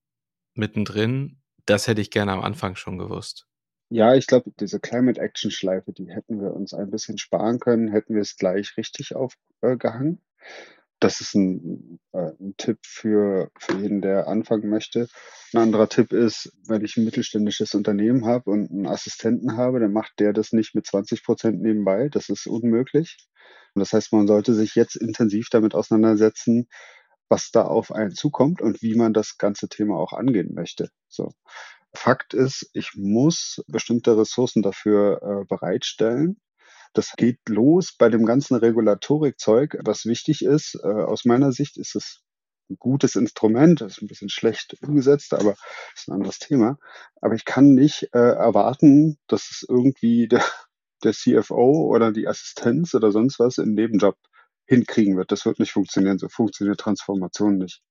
mittendrin, 0.55 1.41
das 1.67 1.87
hätte 1.89 2.01
ich 2.01 2.11
gerne 2.11 2.33
am 2.33 2.43
Anfang 2.43 2.77
schon 2.77 2.99
gewusst? 2.99 3.47
Ja, 3.89 4.15
ich 4.15 4.27
glaube, 4.27 4.51
diese 4.59 4.81
Climate 4.81 5.21
Action 5.21 5.51
Schleife, 5.51 5.93
die 5.93 6.09
hätten 6.11 6.41
wir 6.41 6.53
uns 6.53 6.75
ein 6.75 6.91
bisschen 6.91 7.19
sparen 7.19 7.61
können, 7.61 7.89
hätten 7.89 8.15
wir 8.15 8.23
es 8.23 8.37
gleich 8.37 8.77
richtig 8.77 9.15
aufgehangen. 9.15 10.21
Äh, 10.43 10.76
das 11.07 11.21
ist 11.21 11.37
ein, 11.37 12.01
äh, 12.13 12.33
ein 12.41 12.55
Tipp 12.57 12.79
für, 12.83 13.49
für 13.61 13.79
jeden, 13.79 14.03
der 14.03 14.27
anfangen 14.27 14.69
möchte. 14.69 15.09
Ein 15.55 15.61
anderer 15.61 15.89
Tipp 15.89 16.13
ist, 16.13 16.53
wenn 16.67 16.85
ich 16.85 16.97
ein 16.97 17.05
mittelständisches 17.05 17.75
Unternehmen 17.75 18.27
habe 18.27 18.51
und 18.51 18.73
einen 18.73 18.89
Assistenten 18.89 19.57
habe, 19.57 19.79
dann 19.79 19.93
macht 19.93 20.19
der 20.19 20.33
das 20.33 20.53
nicht 20.53 20.75
mit 20.75 20.85
20 20.85 21.23
Prozent 21.23 21.63
nebenbei. 21.63 22.09
Das 22.09 22.29
ist 22.29 22.49
unmöglich. 22.49 23.19
Und 23.75 23.81
das 23.81 23.93
heißt, 23.93 24.13
man 24.13 24.27
sollte 24.27 24.53
sich 24.53 24.75
jetzt 24.75 24.97
intensiv 24.97 25.49
damit 25.49 25.77
auseinandersetzen, 25.77 26.67
was 27.29 27.53
da 27.53 27.63
auf 27.63 27.93
einen 27.93 28.13
zukommt 28.13 28.61
und 28.61 28.83
wie 28.83 28.97
man 28.97 29.13
das 29.13 29.39
ganze 29.39 29.69
Thema 29.69 29.97
auch 29.99 30.13
angehen 30.13 30.55
möchte. 30.55 30.91
So. 31.09 31.33
Fakt 31.95 32.35
ist, 32.35 32.69
ich 32.73 32.95
muss 32.97 33.63
bestimmte 33.69 34.19
Ressourcen 34.19 34.63
dafür 34.63 35.23
äh, 35.23 35.45
bereitstellen. 35.47 36.41
Das 36.93 37.13
geht 37.17 37.41
los 37.49 37.95
bei 37.99 38.09
dem 38.09 38.25
ganzen 38.25 38.57
Regulatorikzeug, 38.57 39.79
was 39.85 40.07
wichtig 40.07 40.43
ist. 40.43 40.79
Äh, 40.83 40.89
aus 40.89 41.25
meiner 41.25 41.53
Sicht 41.53 41.77
ist 41.77 41.95
es 41.97 42.23
ein 42.71 42.77
gutes 42.79 43.15
Instrument, 43.15 43.81
das 43.81 43.93
ist 43.93 44.03
ein 44.03 44.09
bisschen 44.09 44.29
schlecht 44.29 44.77
umgesetzt, 44.83 45.35
aber 45.35 45.55
ist 45.95 46.09
ein 46.09 46.15
anderes 46.15 46.39
Thema. 46.39 46.79
Aber 47.21 47.35
ich 47.35 47.45
kann 47.45 47.75
nicht 47.75 48.09
äh, 48.13 48.19
erwarten, 48.19 49.19
dass 49.29 49.51
es 49.51 49.67
irgendwie 49.69 50.29
der, 50.29 50.45
der 51.05 51.13
CFO 51.13 51.87
oder 51.95 52.13
die 52.13 52.27
Assistenz 52.27 52.95
oder 52.95 53.13
sonst 53.13 53.39
was 53.39 53.59
im 53.59 53.75
Nebenjob 53.75 54.17
hinkriegen 54.67 55.17
wird. 55.17 55.31
Das 55.33 55.47
wird 55.47 55.61
nicht 55.61 55.73
funktionieren. 55.73 56.19
So 56.19 56.29
funktioniert 56.29 56.81
Transformation 56.81 57.59
nicht. 57.59 57.83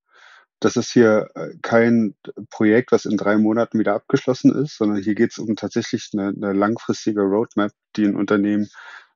Das 0.60 0.76
ist 0.76 0.92
hier 0.92 1.30
äh, 1.36 1.50
kein 1.62 2.16
Projekt, 2.50 2.92
was 2.92 3.06
in 3.06 3.18
drei 3.18 3.38
Monaten 3.38 3.78
wieder 3.80 3.94
abgeschlossen 3.94 4.54
ist, 4.54 4.78
sondern 4.78 5.02
hier 5.02 5.16
geht 5.16 5.32
es 5.32 5.38
um 5.38 5.56
tatsächlich 5.56 6.10
eine, 6.14 6.30
eine 6.30 6.54
langfristige 6.54 7.22
Roadmap, 7.22 7.72
die 7.96 8.06
ein 8.06 8.16
Unternehmen 8.16 8.70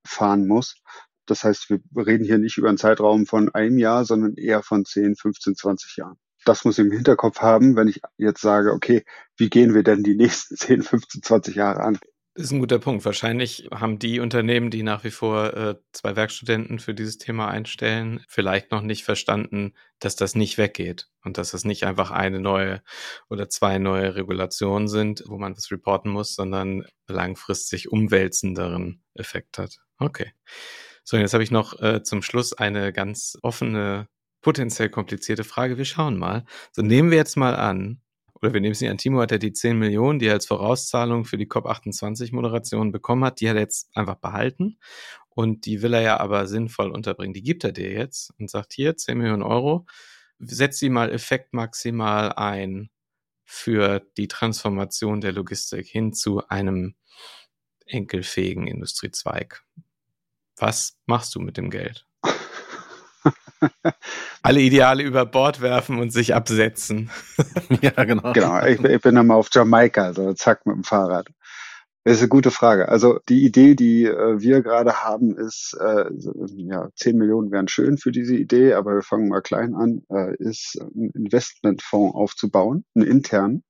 fahren 0.05 0.47
muss. 0.47 0.81
Das 1.25 1.43
heißt, 1.43 1.69
wir 1.69 1.79
reden 1.95 2.25
hier 2.25 2.39
nicht 2.39 2.57
über 2.57 2.69
einen 2.69 2.77
Zeitraum 2.77 3.25
von 3.25 3.53
einem 3.53 3.77
Jahr, 3.77 4.03
sondern 4.03 4.35
eher 4.35 4.63
von 4.63 4.85
10, 4.85 5.15
15, 5.15 5.55
20 5.55 5.97
Jahren. 5.97 6.17
Das 6.45 6.65
muss 6.65 6.79
ich 6.79 6.85
im 6.85 6.91
Hinterkopf 6.91 7.39
haben, 7.41 7.75
wenn 7.75 7.87
ich 7.87 8.01
jetzt 8.17 8.41
sage, 8.41 8.71
okay, 8.73 9.05
wie 9.37 9.49
gehen 9.49 9.73
wir 9.73 9.83
denn 9.83 10.03
die 10.03 10.15
nächsten 10.15 10.55
10, 10.55 10.81
15, 10.83 11.21
20 11.21 11.55
Jahre 11.55 11.81
an? 11.81 11.99
Ist 12.39 12.51
ein 12.51 12.59
guter 12.59 12.79
Punkt. 12.79 13.03
Wahrscheinlich 13.03 13.67
haben 13.69 13.99
die 13.99 14.21
Unternehmen, 14.21 14.71
die 14.71 14.81
nach 14.81 15.03
wie 15.03 15.11
vor 15.11 15.53
äh, 15.57 15.75
zwei 15.91 16.15
Werkstudenten 16.15 16.79
für 16.79 16.93
dieses 16.93 17.17
Thema 17.17 17.49
einstellen, 17.49 18.23
vielleicht 18.29 18.71
noch 18.71 18.81
nicht 18.81 19.03
verstanden, 19.03 19.73
dass 19.99 20.15
das 20.15 20.35
nicht 20.35 20.57
weggeht 20.57 21.09
und 21.25 21.37
dass 21.37 21.51
das 21.51 21.65
nicht 21.65 21.83
einfach 21.83 22.11
eine 22.11 22.39
neue 22.39 22.81
oder 23.29 23.49
zwei 23.49 23.77
neue 23.77 24.15
Regulationen 24.15 24.87
sind, 24.87 25.21
wo 25.27 25.37
man 25.37 25.57
was 25.57 25.69
reporten 25.69 26.11
muss, 26.11 26.33
sondern 26.33 26.85
langfristig 27.09 27.91
umwälzenderen 27.91 29.03
Effekt 29.15 29.57
hat. 29.57 29.75
Okay. 29.97 30.31
So, 31.03 31.17
jetzt 31.17 31.33
habe 31.33 31.43
ich 31.43 31.51
noch 31.51 31.77
äh, 31.81 32.03
zum 32.03 32.21
Schluss 32.21 32.53
eine 32.53 32.93
ganz 32.93 33.37
offene, 33.41 34.07
potenziell 34.39 34.87
komplizierte 34.87 35.43
Frage. 35.43 35.77
Wir 35.77 35.83
schauen 35.83 36.17
mal. 36.17 36.45
So, 36.71 36.83
nehmen 36.83 37.11
wir 37.11 37.17
jetzt 37.17 37.35
mal 37.35 37.57
an, 37.57 37.99
oder 38.41 38.53
wir 38.53 38.61
nehmen 38.61 38.71
es 38.71 38.81
nicht 38.81 38.89
an, 38.89 38.97
Timo 38.97 39.21
hat 39.21 39.31
ja 39.31 39.37
die 39.37 39.53
10 39.53 39.77
Millionen, 39.77 40.19
die 40.19 40.27
er 40.27 40.33
als 40.33 40.45
Vorauszahlung 40.45 41.25
für 41.25 41.37
die 41.37 41.47
COP28-Moderation 41.47 42.91
bekommen 42.91 43.25
hat, 43.25 43.41
die 43.41 43.49
hat 43.49 43.55
er 43.55 43.61
jetzt 43.61 43.89
einfach 43.95 44.15
behalten 44.15 44.77
und 45.29 45.65
die 45.65 45.81
will 45.81 45.93
er 45.93 46.01
ja 46.01 46.19
aber 46.19 46.47
sinnvoll 46.47 46.91
unterbringen. 46.91 47.33
Die 47.33 47.43
gibt 47.43 47.63
er 47.63 47.71
dir 47.71 47.91
jetzt 47.91 48.33
und 48.39 48.49
sagt 48.49 48.73
hier 48.73 48.95
10 48.95 49.17
Millionen 49.17 49.43
Euro, 49.43 49.85
setz 50.39 50.79
sie 50.79 50.89
mal 50.89 51.11
effektmaximal 51.11 52.33
ein 52.33 52.89
für 53.43 54.05
die 54.15 54.27
Transformation 54.27 55.21
der 55.21 55.31
Logistik 55.31 55.87
hin 55.87 56.13
zu 56.13 56.47
einem 56.47 56.95
enkelfähigen 57.85 58.67
Industriezweig. 58.67 59.63
Was 60.55 60.97
machst 61.05 61.33
du 61.35 61.39
mit 61.39 61.57
dem 61.57 61.69
Geld? 61.69 62.08
Alle 64.41 64.61
Ideale 64.61 65.03
über 65.03 65.25
Bord 65.25 65.61
werfen 65.61 65.99
und 65.99 66.11
sich 66.11 66.33
absetzen. 66.33 67.09
ja, 67.81 68.03
genau. 68.03 68.33
Genau, 68.33 68.65
ich, 68.65 68.83
ich 68.83 69.01
bin 69.01 69.15
dann 69.15 69.27
mal 69.27 69.35
auf 69.35 69.49
Jamaika, 69.51 70.13
so 70.13 70.33
zack 70.33 70.65
mit 70.65 70.75
dem 70.75 70.83
Fahrrad. 70.83 71.27
Das 72.05 72.15
ist 72.15 72.21
eine 72.21 72.29
gute 72.29 72.49
Frage. 72.49 72.89
Also 72.89 73.19
die 73.27 73.45
Idee, 73.45 73.75
die 73.75 74.05
äh, 74.05 74.39
wir 74.39 74.61
gerade 74.61 75.03
haben, 75.03 75.35
ist, 75.37 75.77
äh, 75.79 76.05
ja, 76.55 76.89
10 76.95 77.17
Millionen 77.17 77.51
wären 77.51 77.67
schön 77.67 77.97
für 77.97 78.11
diese 78.11 78.35
Idee, 78.35 78.73
aber 78.73 78.95
wir 78.95 79.01
fangen 79.01 79.27
mal 79.27 79.41
klein 79.41 79.75
an, 79.75 80.03
äh, 80.09 80.35
ist 80.37 80.79
einen 80.81 81.11
Investmentfonds 81.11 82.15
aufzubauen, 82.15 82.85
einen 82.95 83.05
internen, 83.05 83.63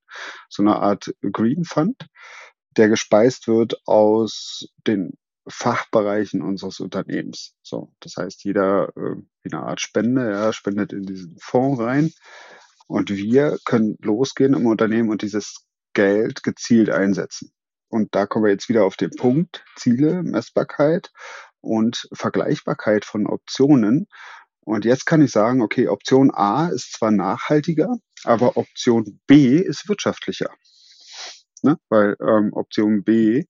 so 0.48 0.62
eine 0.62 0.76
Art 0.76 1.14
Green 1.22 1.66
Fund, 1.66 2.08
der 2.78 2.88
gespeist 2.88 3.48
wird 3.48 3.82
aus 3.86 4.68
den 4.88 5.18
Fachbereichen 5.50 6.42
unseres 6.42 6.80
Unternehmens. 6.80 7.56
So, 7.62 7.94
das 8.00 8.16
heißt, 8.18 8.44
jeder 8.44 8.90
äh, 8.96 9.16
eine 9.46 9.64
Art 9.64 9.82
Spende, 9.82 10.32
ja, 10.32 10.54
spendet 10.54 10.94
in 10.94 11.04
diesen 11.04 11.38
Fonds 11.40 11.82
rein 11.82 12.12
und 12.88 13.10
wir 13.10 13.58
können 13.66 13.98
losgehen 14.02 14.54
im 14.54 14.66
Unternehmen 14.66 15.10
und 15.10 15.22
dieses 15.22 15.66
Geld 15.94 16.44
gezielt 16.44 16.90
einsetzen. 16.90 17.52
Und 17.90 18.14
da 18.16 18.26
kommen 18.26 18.46
wir 18.46 18.52
jetzt 18.52 18.70
wieder 18.70 18.86
auf 18.86 18.96
den 18.96 19.12
Punkt 19.12 19.64
Ziele, 19.76 20.24
Messbarkeit 20.24 21.12
und 21.62 22.08
Vergleichbarkeit 22.14 23.06
von 23.06 23.28
Optionen. 23.28 24.08
Und 24.62 24.86
jetzt 24.86 25.06
kann 25.06 25.22
ich 25.22 25.32
sagen, 25.32 25.62
okay, 25.62 25.88
Option 25.88 26.32
A 26.32 26.68
ist 26.68 26.94
zwar 26.94 27.12
nachhaltiger, 27.12 27.96
aber 28.24 28.58
Option 28.58 29.20
B 29.26 29.58
ist 29.58 29.90
wirtschaftlicher. 29.90 30.50
Ne? 31.64 31.78
Weil 31.90 32.16
ähm, 32.22 32.54
Option 32.54 33.04
B 33.04 33.46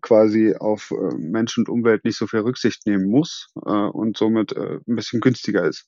quasi 0.00 0.54
auf 0.58 0.90
äh, 0.90 1.14
Mensch 1.16 1.56
und 1.58 1.68
Umwelt 1.68 2.04
nicht 2.04 2.16
so 2.16 2.26
viel 2.26 2.40
Rücksicht 2.40 2.86
nehmen 2.86 3.10
muss 3.10 3.52
äh, 3.66 3.70
und 3.70 4.16
somit 4.16 4.52
äh, 4.52 4.78
ein 4.86 4.96
bisschen 4.96 5.20
günstiger 5.20 5.64
ist. 5.64 5.86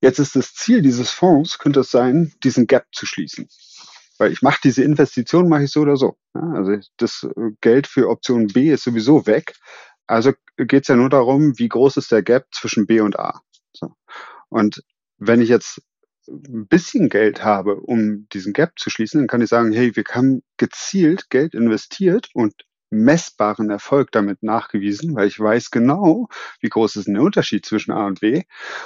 Jetzt 0.00 0.18
ist 0.18 0.34
das 0.34 0.54
Ziel 0.54 0.82
dieses 0.82 1.10
Fonds, 1.10 1.58
könnte 1.58 1.80
es 1.80 1.90
sein, 1.90 2.32
diesen 2.42 2.66
Gap 2.66 2.86
zu 2.92 3.06
schließen. 3.06 3.48
Weil 4.18 4.32
ich 4.32 4.42
mache 4.42 4.60
diese 4.64 4.82
Investition, 4.82 5.48
mache 5.48 5.64
ich 5.64 5.70
so 5.70 5.80
oder 5.80 5.96
so. 5.96 6.16
Ja, 6.34 6.42
also 6.54 6.76
das 6.96 7.24
äh, 7.24 7.50
Geld 7.60 7.86
für 7.86 8.08
Option 8.08 8.48
B 8.48 8.70
ist 8.70 8.84
sowieso 8.84 9.26
weg. 9.26 9.54
Also 10.06 10.32
geht 10.56 10.82
es 10.82 10.88
ja 10.88 10.96
nur 10.96 11.08
darum, 11.08 11.58
wie 11.58 11.68
groß 11.68 11.96
ist 11.96 12.12
der 12.12 12.22
Gap 12.22 12.46
zwischen 12.52 12.86
B 12.86 13.00
und 13.00 13.18
A. 13.18 13.40
So. 13.72 13.94
Und 14.48 14.82
wenn 15.18 15.40
ich 15.40 15.48
jetzt 15.48 15.80
ein 16.28 16.66
bisschen 16.66 17.08
Geld 17.08 17.42
habe, 17.44 17.76
um 17.76 18.28
diesen 18.32 18.52
Gap 18.52 18.78
zu 18.78 18.90
schließen, 18.90 19.20
dann 19.20 19.28
kann 19.28 19.40
ich 19.40 19.48
sagen, 19.48 19.72
hey, 19.72 19.94
wir 19.96 20.04
haben 20.10 20.42
gezielt 20.56 21.30
Geld 21.30 21.54
investiert 21.54 22.28
und 22.34 22.54
messbaren 22.92 23.70
Erfolg 23.70 24.12
damit 24.12 24.42
nachgewiesen, 24.42 25.14
weil 25.14 25.26
ich 25.26 25.40
weiß 25.40 25.70
genau, 25.70 26.28
wie 26.60 26.68
groß 26.68 26.96
ist 26.96 27.08
der 27.08 27.22
Unterschied 27.22 27.66
zwischen 27.66 27.92
A 27.92 28.06
und 28.06 28.20
B 28.20 28.42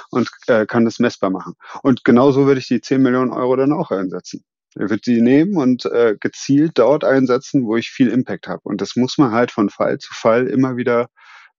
und 0.09 0.29
äh, 0.47 0.65
kann 0.65 0.85
das 0.85 0.99
messbar 0.99 1.29
machen. 1.29 1.53
Und 1.83 2.03
genauso 2.03 2.45
würde 2.45 2.59
ich 2.59 2.67
die 2.67 2.81
10 2.81 3.01
Millionen 3.01 3.31
Euro 3.31 3.55
dann 3.55 3.73
auch 3.73 3.91
einsetzen. 3.91 4.43
Er 4.75 4.89
wird 4.89 5.05
die 5.07 5.21
nehmen 5.21 5.57
und 5.57 5.85
äh, 5.85 6.15
gezielt 6.19 6.73
dort 6.75 7.03
einsetzen, 7.03 7.65
wo 7.65 7.77
ich 7.77 7.89
viel 7.89 8.09
Impact 8.09 8.47
habe. 8.47 8.61
Und 8.63 8.81
das 8.81 8.95
muss 8.95 9.17
man 9.17 9.31
halt 9.31 9.51
von 9.51 9.69
Fall 9.69 9.97
zu 9.97 10.13
Fall 10.13 10.47
immer 10.47 10.77
wieder 10.77 11.09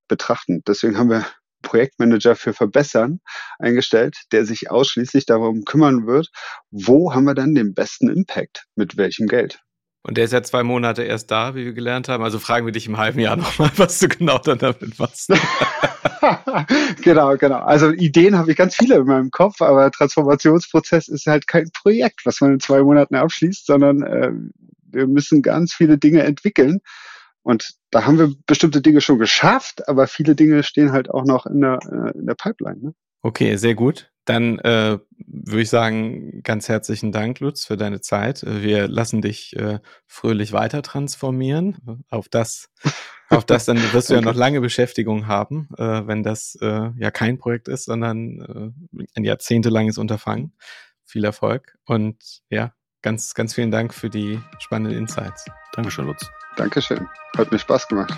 betrachten. 0.08 0.62
Deswegen 0.66 0.98
haben 0.98 1.10
wir 1.10 1.26
Projektmanager 1.62 2.36
für 2.36 2.52
Verbessern 2.54 3.20
eingestellt, 3.58 4.16
der 4.32 4.44
sich 4.44 4.70
ausschließlich 4.70 5.26
darum 5.26 5.64
kümmern 5.64 6.06
wird, 6.06 6.28
wo 6.70 7.12
haben 7.12 7.24
wir 7.24 7.34
dann 7.34 7.54
den 7.54 7.74
besten 7.74 8.08
Impact, 8.08 8.66
mit 8.76 8.96
welchem 8.96 9.26
Geld. 9.26 9.60
Und 10.08 10.16
der 10.16 10.24
ist 10.24 10.32
ja 10.32 10.42
zwei 10.42 10.62
Monate 10.62 11.02
erst 11.02 11.30
da, 11.30 11.54
wie 11.54 11.66
wir 11.66 11.74
gelernt 11.74 12.08
haben. 12.08 12.24
Also 12.24 12.38
fragen 12.38 12.64
wir 12.64 12.72
dich 12.72 12.86
im 12.86 12.96
halben 12.96 13.20
Jahr 13.20 13.36
nochmal, 13.36 13.70
was 13.76 13.98
du 13.98 14.08
genau 14.08 14.38
dann 14.38 14.58
damit 14.58 14.98
machst. 14.98 15.30
genau, 17.02 17.36
genau. 17.36 17.58
Also 17.58 17.90
Ideen 17.90 18.38
habe 18.38 18.50
ich 18.50 18.56
ganz 18.56 18.74
viele 18.74 18.96
in 18.96 19.04
meinem 19.04 19.30
Kopf, 19.30 19.60
aber 19.60 19.90
Transformationsprozess 19.90 21.08
ist 21.08 21.26
halt 21.26 21.46
kein 21.46 21.70
Projekt, 21.72 22.24
was 22.24 22.40
man 22.40 22.54
in 22.54 22.60
zwei 22.60 22.82
Monaten 22.82 23.16
abschließt, 23.16 23.66
sondern 23.66 24.02
äh, 24.02 24.32
wir 24.90 25.06
müssen 25.06 25.42
ganz 25.42 25.74
viele 25.74 25.98
Dinge 25.98 26.22
entwickeln. 26.22 26.80
Und 27.42 27.74
da 27.90 28.06
haben 28.06 28.18
wir 28.18 28.32
bestimmte 28.46 28.80
Dinge 28.80 29.02
schon 29.02 29.18
geschafft, 29.18 29.86
aber 29.88 30.06
viele 30.06 30.34
Dinge 30.34 30.62
stehen 30.62 30.90
halt 30.90 31.10
auch 31.10 31.26
noch 31.26 31.44
in 31.44 31.60
der, 31.60 31.80
äh, 31.84 32.18
in 32.18 32.24
der 32.24 32.34
Pipeline. 32.34 32.80
Ne? 32.80 32.94
Okay, 33.20 33.56
sehr 33.56 33.74
gut. 33.74 34.10
Dann 34.28 34.58
äh, 34.58 34.98
würde 35.16 35.62
ich 35.62 35.70
sagen, 35.70 36.42
ganz 36.42 36.68
herzlichen 36.68 37.12
Dank, 37.12 37.40
Lutz, 37.40 37.64
für 37.64 37.78
deine 37.78 38.02
Zeit. 38.02 38.44
Wir 38.46 38.86
lassen 38.86 39.22
dich 39.22 39.56
äh, 39.56 39.78
fröhlich 40.06 40.52
weiter 40.52 40.82
transformieren. 40.82 42.04
Auf 42.10 42.28
das, 42.28 42.68
auf 43.30 43.46
das 43.46 43.64
dann 43.64 43.78
wirst 43.94 44.10
du 44.10 44.14
ja 44.14 44.20
noch 44.20 44.34
lange 44.34 44.60
Beschäftigung 44.60 45.28
haben, 45.28 45.70
äh, 45.78 46.06
wenn 46.06 46.22
das 46.22 46.58
äh, 46.60 46.90
ja 46.98 47.10
kein 47.10 47.38
Projekt 47.38 47.68
ist, 47.68 47.86
sondern 47.86 48.74
äh, 48.92 49.08
ein 49.16 49.24
jahrzehntelanges 49.24 49.96
Unterfangen. 49.96 50.52
Viel 51.06 51.24
Erfolg 51.24 51.78
und 51.86 52.42
ja, 52.50 52.74
ganz, 53.00 53.32
ganz 53.32 53.54
vielen 53.54 53.70
Dank 53.70 53.94
für 53.94 54.10
die 54.10 54.38
spannenden 54.58 54.98
Insights. 54.98 55.46
Dankeschön, 55.72 56.04
Lutz. 56.04 56.28
Dankeschön. 56.58 57.08
Hat 57.38 57.50
mir 57.50 57.58
Spaß 57.58 57.88
gemacht. 57.88 58.12